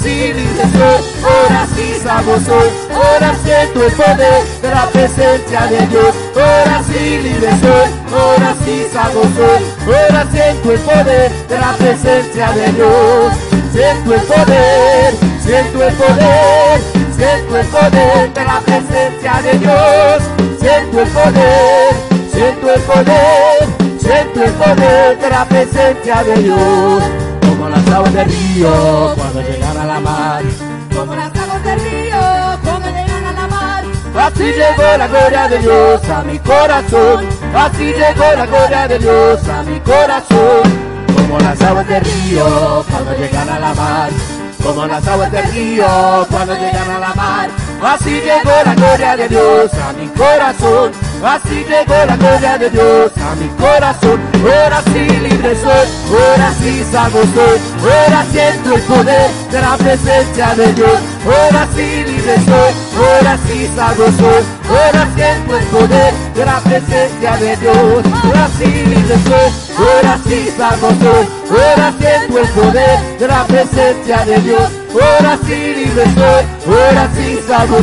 Sí 0.01 0.33
libre 0.33 0.63
soy, 0.71 1.01
ahora 1.23 1.67
sí 1.75 1.99
salvo 2.01 2.37
soy, 2.39 2.69
ahora 2.93 3.35
siento 3.43 3.83
el 3.83 3.91
poder 3.91 4.43
de 4.61 4.69
la 4.69 4.85
presencia 4.87 5.67
de 5.67 5.87
Dios. 5.87 6.15
Ahora 6.35 6.83
sí 6.87 7.19
libre 7.23 7.49
soy, 7.59 7.89
ahora 8.13 8.55
sí 8.63 8.87
salvo 8.93 9.21
soy, 9.23 9.93
ahora 9.93 10.25
siento 10.31 10.71
el 10.71 10.79
poder 10.79 11.31
de 11.49 11.59
la 11.59 11.73
presencia 11.73 12.51
de 12.51 12.71
Dios. 12.73 13.33
Siento 13.73 14.13
el 14.13 14.21
poder, 14.21 15.13
siento 15.43 15.83
el 15.83 15.93
poder, 15.95 16.81
siento 17.17 17.57
el 17.57 17.65
poder 17.67 18.33
de 18.33 18.43
la 18.45 18.61
presencia 18.61 19.41
de 19.41 19.57
Dios. 19.59 20.23
Siento 20.59 21.01
el 21.01 21.07
poder, 21.09 21.95
siento 22.31 22.73
el 22.73 22.81
poder, 22.81 23.99
siento 23.99 24.43
el 24.43 24.51
poder 24.51 25.19
de 25.19 25.29
la 25.29 25.45
presencia 25.45 26.23
de 26.23 26.35
Dios. 26.43 27.36
Como 27.57 27.69
las 27.69 27.87
aguas 27.89 28.13
del 28.13 28.29
río 28.29 29.13
cuando 29.15 29.41
llegan 29.41 29.77
a 29.77 29.85
la 29.87 29.99
mar. 29.99 30.43
Como 30.95 31.15
las 31.15 31.35
aguas 31.35 31.63
del 31.63 31.79
río 31.79 32.19
cuando 32.63 32.87
llegan 32.87 33.25
a 33.25 33.31
la 33.31 33.47
mar. 33.47 33.83
Así 34.15 34.43
llegó 34.43 34.97
la 34.97 35.07
gloria 35.07 35.47
de 35.47 35.57
Dios 35.57 36.07
a 36.07 36.21
mi 36.21 36.37
corazón. 36.37 37.25
Así 37.55 37.85
llegó 37.85 38.25
la 38.37 38.45
gloria 38.45 38.87
de 38.87 38.99
Dios 38.99 39.49
a 39.49 39.63
mi 39.63 39.79
corazón. 39.79 40.87
Como 41.15 41.39
las 41.39 41.59
aguas 41.63 41.87
del 41.87 42.05
río 42.05 42.85
cuando 42.91 43.17
llegan 43.17 43.49
a 43.49 43.59
la 43.59 43.73
mar. 43.73 44.09
Como 44.63 44.85
las 44.85 45.07
aguas 45.07 45.31
del 45.31 45.51
río 45.51 46.27
cuando 46.29 46.53
llegan 46.53 46.91
a 46.91 46.99
la 46.99 47.13
mar. 47.15 47.49
Así 47.81 48.21
llegó 48.21 48.51
la 48.65 48.75
gloria 48.75 49.17
de 49.17 49.29
Dios 49.29 49.73
a 49.73 49.93
mi 49.93 50.07
corazón. 50.09 50.91
Así 51.23 51.65
llegó 51.67 52.05
la 52.05 52.15
gloria 52.15 52.57
de 52.57 52.69
Dios 52.69 53.11
a 53.17 53.35
mi 53.35 53.47
corazón. 53.57 54.21
Ahora 54.37 54.81
sí 54.85 54.99
libre 54.99 55.55
soy, 55.55 55.87
ahora 56.13 56.53
sí 56.61 56.83
salvo. 56.91 57.19
Ahora 57.81 58.25
siento 58.31 58.75
el 58.75 58.81
poder 58.83 59.31
de 59.51 59.61
la 59.61 59.77
presencia 59.77 60.55
de 60.55 60.73
Dios. 60.73 60.99
Ahora 61.25 61.67
sí 61.75 62.03
libre 62.05 62.35
soy, 62.45 62.73
ahora 62.97 63.37
sí 63.47 63.69
salvo. 63.75 64.05
Ahora 64.69 65.07
siento 65.15 65.57
el 65.57 65.65
poder 65.65 66.13
de 66.35 66.45
la 66.45 66.59
presencia 66.59 67.37
de 67.37 67.55
Dios. 67.57 67.75
Ahora 68.23 68.49
sí 68.57 68.65
libre 68.65 69.15
soy, 69.27 69.49
ahora 69.77 70.19
sí 70.27 70.53
salvo. 70.55 70.87
Ahora 71.49 71.93
siento 71.99 72.39
el 72.39 72.49
poder 72.49 72.99
de 73.19 73.27
la 73.27 73.43
presencia 73.45 74.25
de 74.25 74.39
Dios. 74.41 74.69
Ahora 74.91 75.37
sí 75.45 75.55
libre 75.75 76.03
soy, 76.03 76.73
ahora 76.73 77.09
sí 77.15 77.39
salvo. 77.47 77.77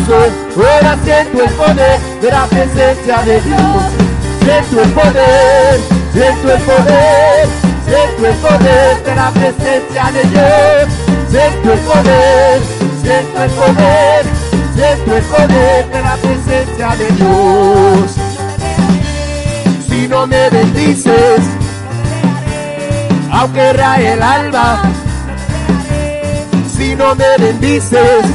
Ahora 0.57 0.99
siento 1.05 1.43
el 1.43 1.51
poder 1.51 2.01
de 2.21 2.31
la 2.31 2.47
presencia 2.47 3.17
de 3.19 3.24
Dios. 3.24 3.24
Siento 3.25 4.83
el 4.83 4.91
poder, 4.93 5.81
siento 6.13 6.53
el 6.53 6.61
poder, 6.61 7.49
siento 7.87 8.27
el 8.27 8.35
poder 8.35 9.03
de 9.03 9.15
la 9.15 9.31
presencia 9.31 10.13
de 10.13 10.25
Dios. 10.25 10.93
Siento 11.31 11.73
el 11.73 11.79
poder, 11.81 12.63
siento 13.03 13.43
el 13.43 13.51
poder, 13.51 14.27
siento 14.75 15.17
el 15.17 15.23
poder 15.23 15.91
de 15.91 16.03
la 16.03 16.17
presencia 16.17 16.97
de 16.97 17.07
Dios. 17.17 18.15
Si 19.89 20.07
no 20.07 20.27
me 20.27 20.51
bendices, 20.51 21.41
aunque 23.33 23.73
raye 23.73 24.13
el 24.13 24.23
alba, 24.23 24.83
si 26.77 26.95
no 26.95 27.15
me 27.15 27.39
bendices, 27.39 28.27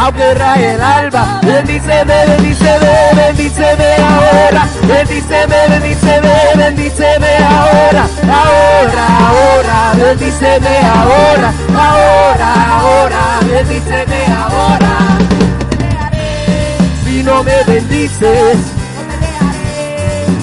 aunque 0.00 0.34
raye 0.34 0.74
el 0.74 0.82
alba, 0.82 1.40
bendíceme, 1.42 2.14
bendíceme, 2.26 2.92
bendíceme 3.14 3.96
ahora, 3.96 4.66
bendíceme, 4.88 5.56
bendíceme, 5.68 6.32
bendíceme 6.56 7.36
ahora, 7.36 8.08
ahora, 8.40 9.04
ahora, 9.28 9.92
bendíceme 9.96 10.78
ahora, 10.78 11.52
ahora, 11.76 12.78
ahora, 12.80 13.40
bendíceme 13.42 14.20
ahora. 14.34 15.18
Si 17.04 17.22
no 17.22 17.44
me 17.44 17.62
bendices, 17.64 18.56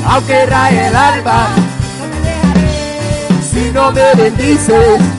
aunque 0.07 0.45
raye 0.45 0.87
el 0.87 0.95
alba, 0.95 1.47
si 3.51 3.71
no 3.71 3.91
me 3.91 4.13
bendices, 4.13 5.16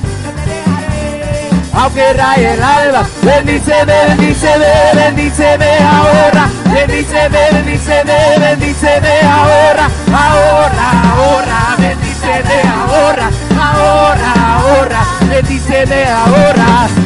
aunque 1.78 2.12
raye 2.12 2.54
el 2.54 2.62
alba, 2.62 3.06
bendíceme, 3.22 3.94
bendíceme, 4.08 4.66
bendíceme 4.94 5.78
ahora, 5.78 6.48
bendíceme, 6.64 7.38
bendíceme, 7.52 8.14
bendíceme 8.38 9.20
ahora, 9.22 9.88
ahora, 10.12 10.86
ahora, 11.14 11.76
bendíceme 11.78 12.62
ahora, 12.68 13.30
ahora, 13.56 14.32
ahora, 14.56 15.06
bendíceme 15.28 16.04
ahora. 16.04 16.97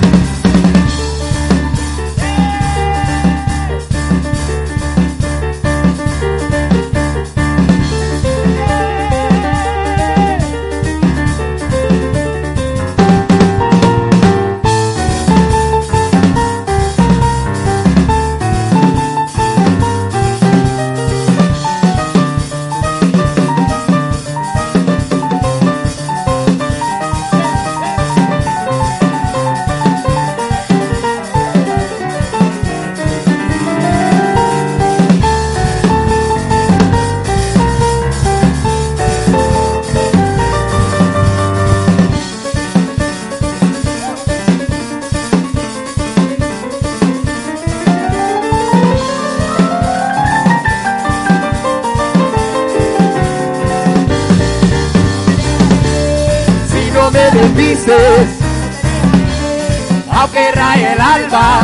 Alba, 61.33 61.63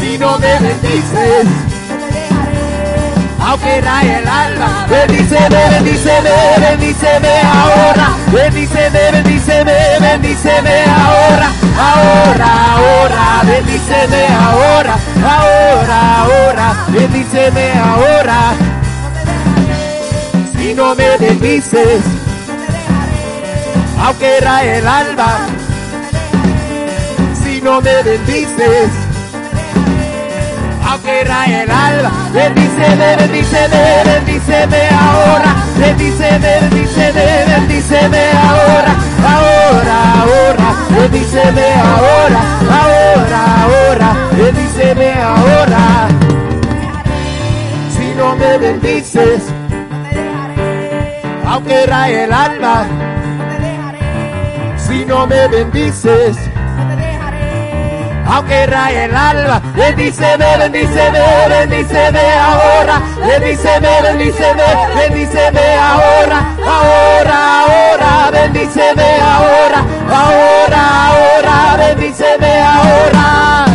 si 0.00 0.18
no 0.18 0.38
me 0.38 0.58
bendices, 0.60 1.46
aunque 3.40 3.80
raye 3.80 4.18
el 4.18 4.28
alba, 4.28 4.86
bendíceme, 4.88 5.70
bendíceme, 5.70 6.30
bendíceme 6.60 7.40
ahora, 7.40 8.16
bendíceme, 8.32 9.10
bendíceme, 9.12 9.72
bendíceme 10.00 10.84
ahora, 10.84 11.52
ahora, 11.78 12.72
ahora, 12.72 13.42
bendíceme 13.44 14.26
ahora, 14.26 14.98
ahora, 15.24 16.18
ahora, 16.20 16.74
bendíceme 16.88 17.72
ahora, 17.78 18.52
si 20.56 20.74
no 20.74 20.94
me 20.94 21.16
bendices, 21.18 22.02
aunque 24.00 24.40
raye 24.40 24.78
el 24.78 24.86
alba, 24.86 25.38
si 25.48 25.53
no 27.64 27.80
me 27.80 28.02
bendices, 28.02 28.90
aunque 30.86 31.24
raye 31.24 31.62
el 31.62 31.70
alba, 31.70 32.10
bendíceme, 32.34 33.16
bendíceme, 33.16 34.02
bendíceme 34.04 34.88
ahora, 34.90 35.56
bendíceme, 35.78 36.60
bendíceme, 36.60 37.24
bendíceme 37.48 38.22
ahora, 38.32 38.94
ahora, 39.32 39.96
ahora, 40.20 40.74
bendíceme 40.90 41.66
ahora, 41.80 42.40
ahora, 42.70 43.62
ahora, 43.62 44.16
bendíceme 44.32 45.12
ahora, 45.22 46.08
si 47.96 48.14
no 48.14 48.36
me 48.36 48.58
bendices, 48.58 49.42
aunque 51.46 51.86
raye 51.86 52.24
el 52.24 52.32
alba, 52.32 52.84
si 54.76 55.06
no 55.06 55.26
me 55.26 55.48
bendices, 55.48 56.43
aunque 58.26 58.66
raye 58.66 59.04
el 59.04 59.16
alba, 59.16 59.60
le 59.76 59.92
dice 59.94 60.36
ve, 60.36 60.56
bendice 60.58 61.10
ve, 61.10 61.48
bendice 61.48 62.10
ve 62.10 62.32
ahora, 62.38 63.00
le 63.26 63.40
dice 63.46 63.80
ve, 63.80 64.02
bendice 64.02 64.54
ve, 64.54 64.68
bendice 64.96 65.50
ve 65.50 65.74
ahora, 65.76 66.38
ahora, 66.66 67.60
ahora, 67.60 68.30
bendice 68.32 68.94
ve 68.96 69.20
ahora, 69.20 69.84
ahora, 70.10 71.06
ahora, 71.06 71.76
bendice 71.76 72.36
ve 72.40 72.60
ahora. 72.60 73.73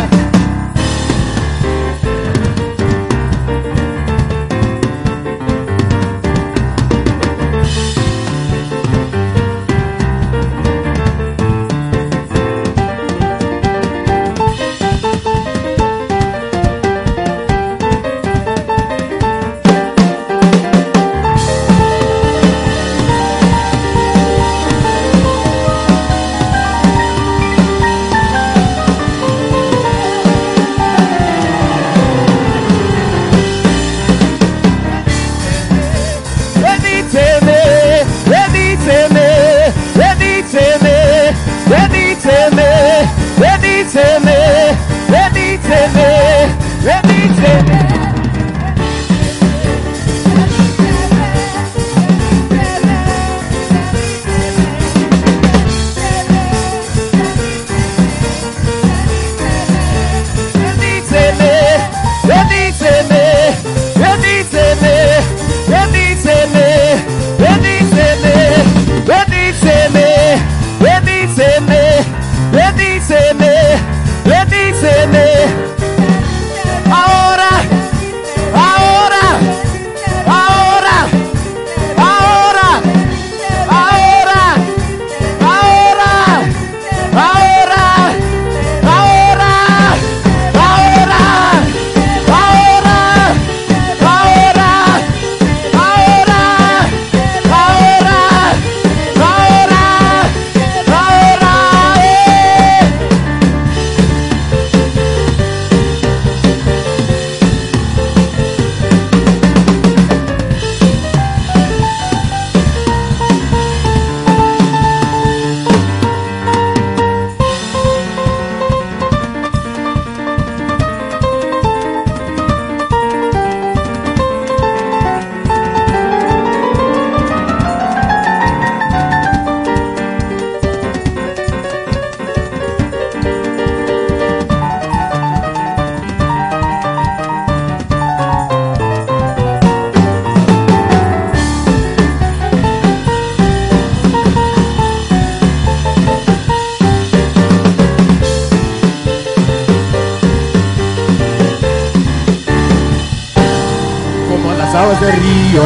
Aguas 154.90 155.00
del 155.00 155.22
río 155.22 155.62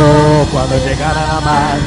cuando 0.53 0.77
llegan 0.85 1.17
a 1.17 1.27
la 1.35 1.41
mar, 1.41 1.79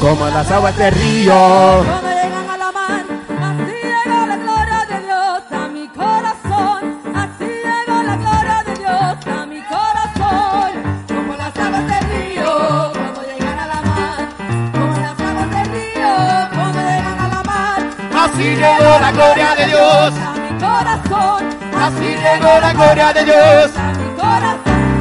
como 0.00 0.26
las 0.28 0.50
aguas 0.50 0.76
del 0.76 0.92
río. 0.94 1.32
Cuando 1.32 2.10
llegan 2.10 2.50
a 2.50 2.56
la 2.56 2.72
mar, 2.72 3.04
así 3.48 3.74
llegó 3.82 4.26
la 4.26 4.36
gloria 4.36 4.86
de 4.90 5.00
Dios 5.06 5.42
a 5.52 5.68
mi 5.68 5.88
corazón. 5.88 6.80
Así 7.14 7.50
llegó 7.66 8.02
la 8.02 8.16
gloria 8.16 8.64
de 8.66 8.74
Dios 8.74 9.26
a 9.26 9.46
mi 9.46 9.60
corazón. 9.62 10.70
Como 11.06 11.36
las 11.36 11.56
aguas 11.56 11.86
del 11.86 12.04
río, 12.10 12.92
cuando 12.92 13.22
llegan 13.22 13.58
a 13.60 13.66
la 13.66 13.82
mar. 13.82 14.28
Como 14.72 14.96
las 14.98 15.20
aguas 15.20 15.50
del 15.50 15.68
río, 15.70 16.10
cuando 16.52 16.80
llegan 16.80 17.20
a 17.20 17.28
la 17.28 17.42
mar. 17.44 17.80
Así 18.24 18.56
llegó 18.56 18.98
la 18.98 19.12
gloria 19.12 19.54
de 19.54 19.66
Dios, 19.66 20.12
A 20.18 20.34
mi 20.34 20.58
corazón, 20.58 21.44
así 21.80 22.08
llegó 22.24 22.60
la 22.60 22.72
gloria 22.72 23.12
de 23.12 23.24
Dios. 23.24 23.91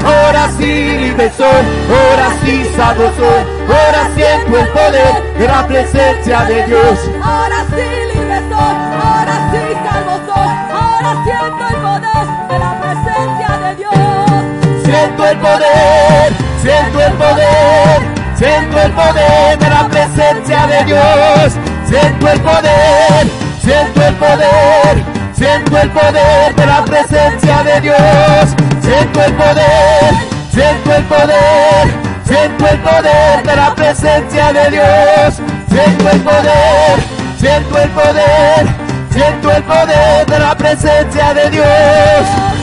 Ahora 0.03 0.49
sí 0.57 0.97
libre 0.97 1.31
soy, 1.37 1.63
ahora 1.89 2.29
sí 2.43 2.65
salvo 2.75 3.11
soy, 3.17 3.43
ahora 3.67 4.09
siento 4.15 4.57
el 4.59 4.67
poder 4.69 5.33
de 5.37 5.47
la 5.47 5.67
presencia 5.67 6.39
de 6.45 6.65
Dios. 6.65 6.99
Ahora 7.23 7.65
sí 7.69 7.85
libre 8.13 8.39
soy, 8.49 8.75
ahora 9.01 9.35
sí 9.51 9.63
salvo 9.85 10.15
soy, 10.25 10.53
ahora 10.73 11.11
siento 11.23 11.63
el 11.69 11.75
poder 11.85 12.25
de 12.49 12.59
la 12.59 12.71
presencia 12.81 13.57
de 13.63 13.75
Dios. 13.75 14.83
Siento 14.83 15.27
el 15.27 15.37
poder, 15.37 16.33
siento 16.61 17.01
el 17.01 17.13
poder, 17.13 18.01
siento 18.35 18.81
el 18.81 18.91
poder 18.91 19.59
de 19.59 19.69
la 19.69 19.87
presencia 19.89 20.67
de 20.67 20.83
Dios. 20.85 21.71
Siento 21.91 22.29
el 22.29 22.39
poder, 22.39 23.27
siento 23.61 24.01
el 24.01 24.15
poder, 24.15 25.03
siento 25.33 25.77
el 25.77 25.91
poder 25.91 26.55
de 26.55 26.65
la 26.65 26.85
presencia 26.85 27.63
de 27.63 27.81
Dios. 27.81 28.70
Siento 28.91 29.23
el 29.23 29.33
poder, 29.35 30.13
siento 30.51 30.93
el 30.93 31.03
poder, 31.05 31.87
siento 32.25 32.67
el 32.67 32.79
poder 32.79 33.43
de 33.43 33.55
la 33.55 33.73
presencia 33.73 34.51
de 34.51 34.69
Dios. 34.69 35.41
Siento 35.69 36.09
el 36.09 36.19
poder, 36.19 36.99
siento 37.39 37.77
el 37.79 37.89
poder, 37.91 38.67
siento 39.13 39.51
el 39.51 39.63
poder 39.63 40.25
de 40.25 40.39
la 40.39 40.57
presencia 40.57 41.33
de 41.33 41.49
Dios. 41.51 42.60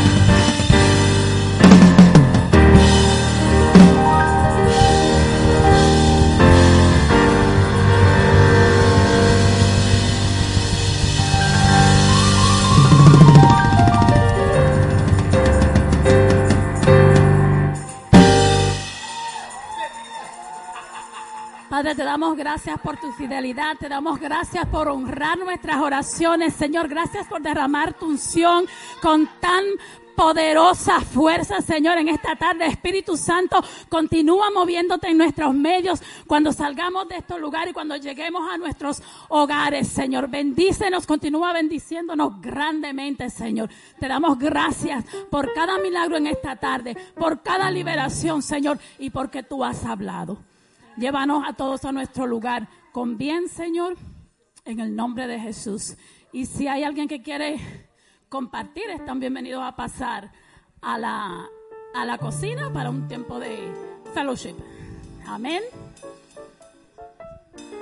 Te 21.97 22.05
damos 22.05 22.37
gracias 22.37 22.79
por 22.81 22.99
tu 22.99 23.13
fidelidad, 23.13 23.77
te 23.79 23.89
damos 23.89 24.21
gracias 24.21 24.67
por 24.67 24.89
honrar 24.89 25.39
nuestras 25.39 25.79
oraciones, 25.79 26.55
Señor, 26.55 26.87
gracias 26.87 27.27
por 27.27 27.41
derramar 27.41 27.95
tu 27.95 28.07
unción 28.07 28.67
con 29.01 29.27
tan 29.41 29.65
poderosa 30.15 31.01
fuerza, 31.01 31.63
Señor, 31.63 31.97
en 31.97 32.09
esta 32.09 32.37
tarde. 32.37 32.67
Espíritu 32.67 33.17
Santo, 33.17 33.65
continúa 33.89 34.51
moviéndote 34.51 35.09
en 35.09 35.17
nuestros 35.17 35.55
medios 35.55 36.03
cuando 36.27 36.53
salgamos 36.53 37.09
de 37.09 37.17
estos 37.17 37.41
lugares 37.41 37.71
y 37.71 37.75
cuando 37.75 37.97
lleguemos 37.97 38.43
a 38.53 38.59
nuestros 38.59 39.03
hogares, 39.31 39.89
Señor. 39.89 40.29
Bendícenos, 40.29 41.07
continúa 41.07 41.55
bendiciéndonos 41.55 42.39
grandemente, 42.43 43.31
Señor. 43.31 43.71
Te 43.99 44.09
damos 44.09 44.39
gracias 44.39 45.07
por 45.31 45.55
cada 45.55 45.79
milagro 45.79 46.19
en 46.19 46.27
esta 46.27 46.55
tarde, 46.57 46.95
por 47.17 47.43
cada 47.43 47.71
liberación, 47.71 48.43
Señor, 48.43 48.79
y 48.99 49.09
porque 49.09 49.43
tú 49.43 49.65
has 49.65 49.87
hablado. 49.87 50.48
Llévanos 50.99 51.45
a 51.47 51.53
todos 51.53 51.85
a 51.85 51.93
nuestro 51.93 52.27
lugar 52.27 52.69
con 52.91 53.19
bien, 53.19 53.49
Señor, 53.49 53.97
en 54.65 54.81
el 54.81 54.97
nombre 54.97 55.29
de 55.29 55.39
Jesús. 55.39 55.97
Y 56.33 56.47
si 56.47 56.67
hay 56.67 56.83
alguien 56.83 57.07
que 57.07 57.23
quiere 57.23 57.61
compartir, 58.29 58.91
están 58.91 59.21
bienvenidos 59.21 59.63
a 59.63 59.77
pasar 59.77 60.33
a 60.81 60.99
la, 60.99 61.47
a 61.95 62.05
la 62.05 62.19
cocina 62.19 62.73
para 62.73 62.91
un 62.91 63.07
tiempo 63.07 63.39
de 63.39 63.73
fellowship. 64.13 64.57
Amén. 65.25 65.63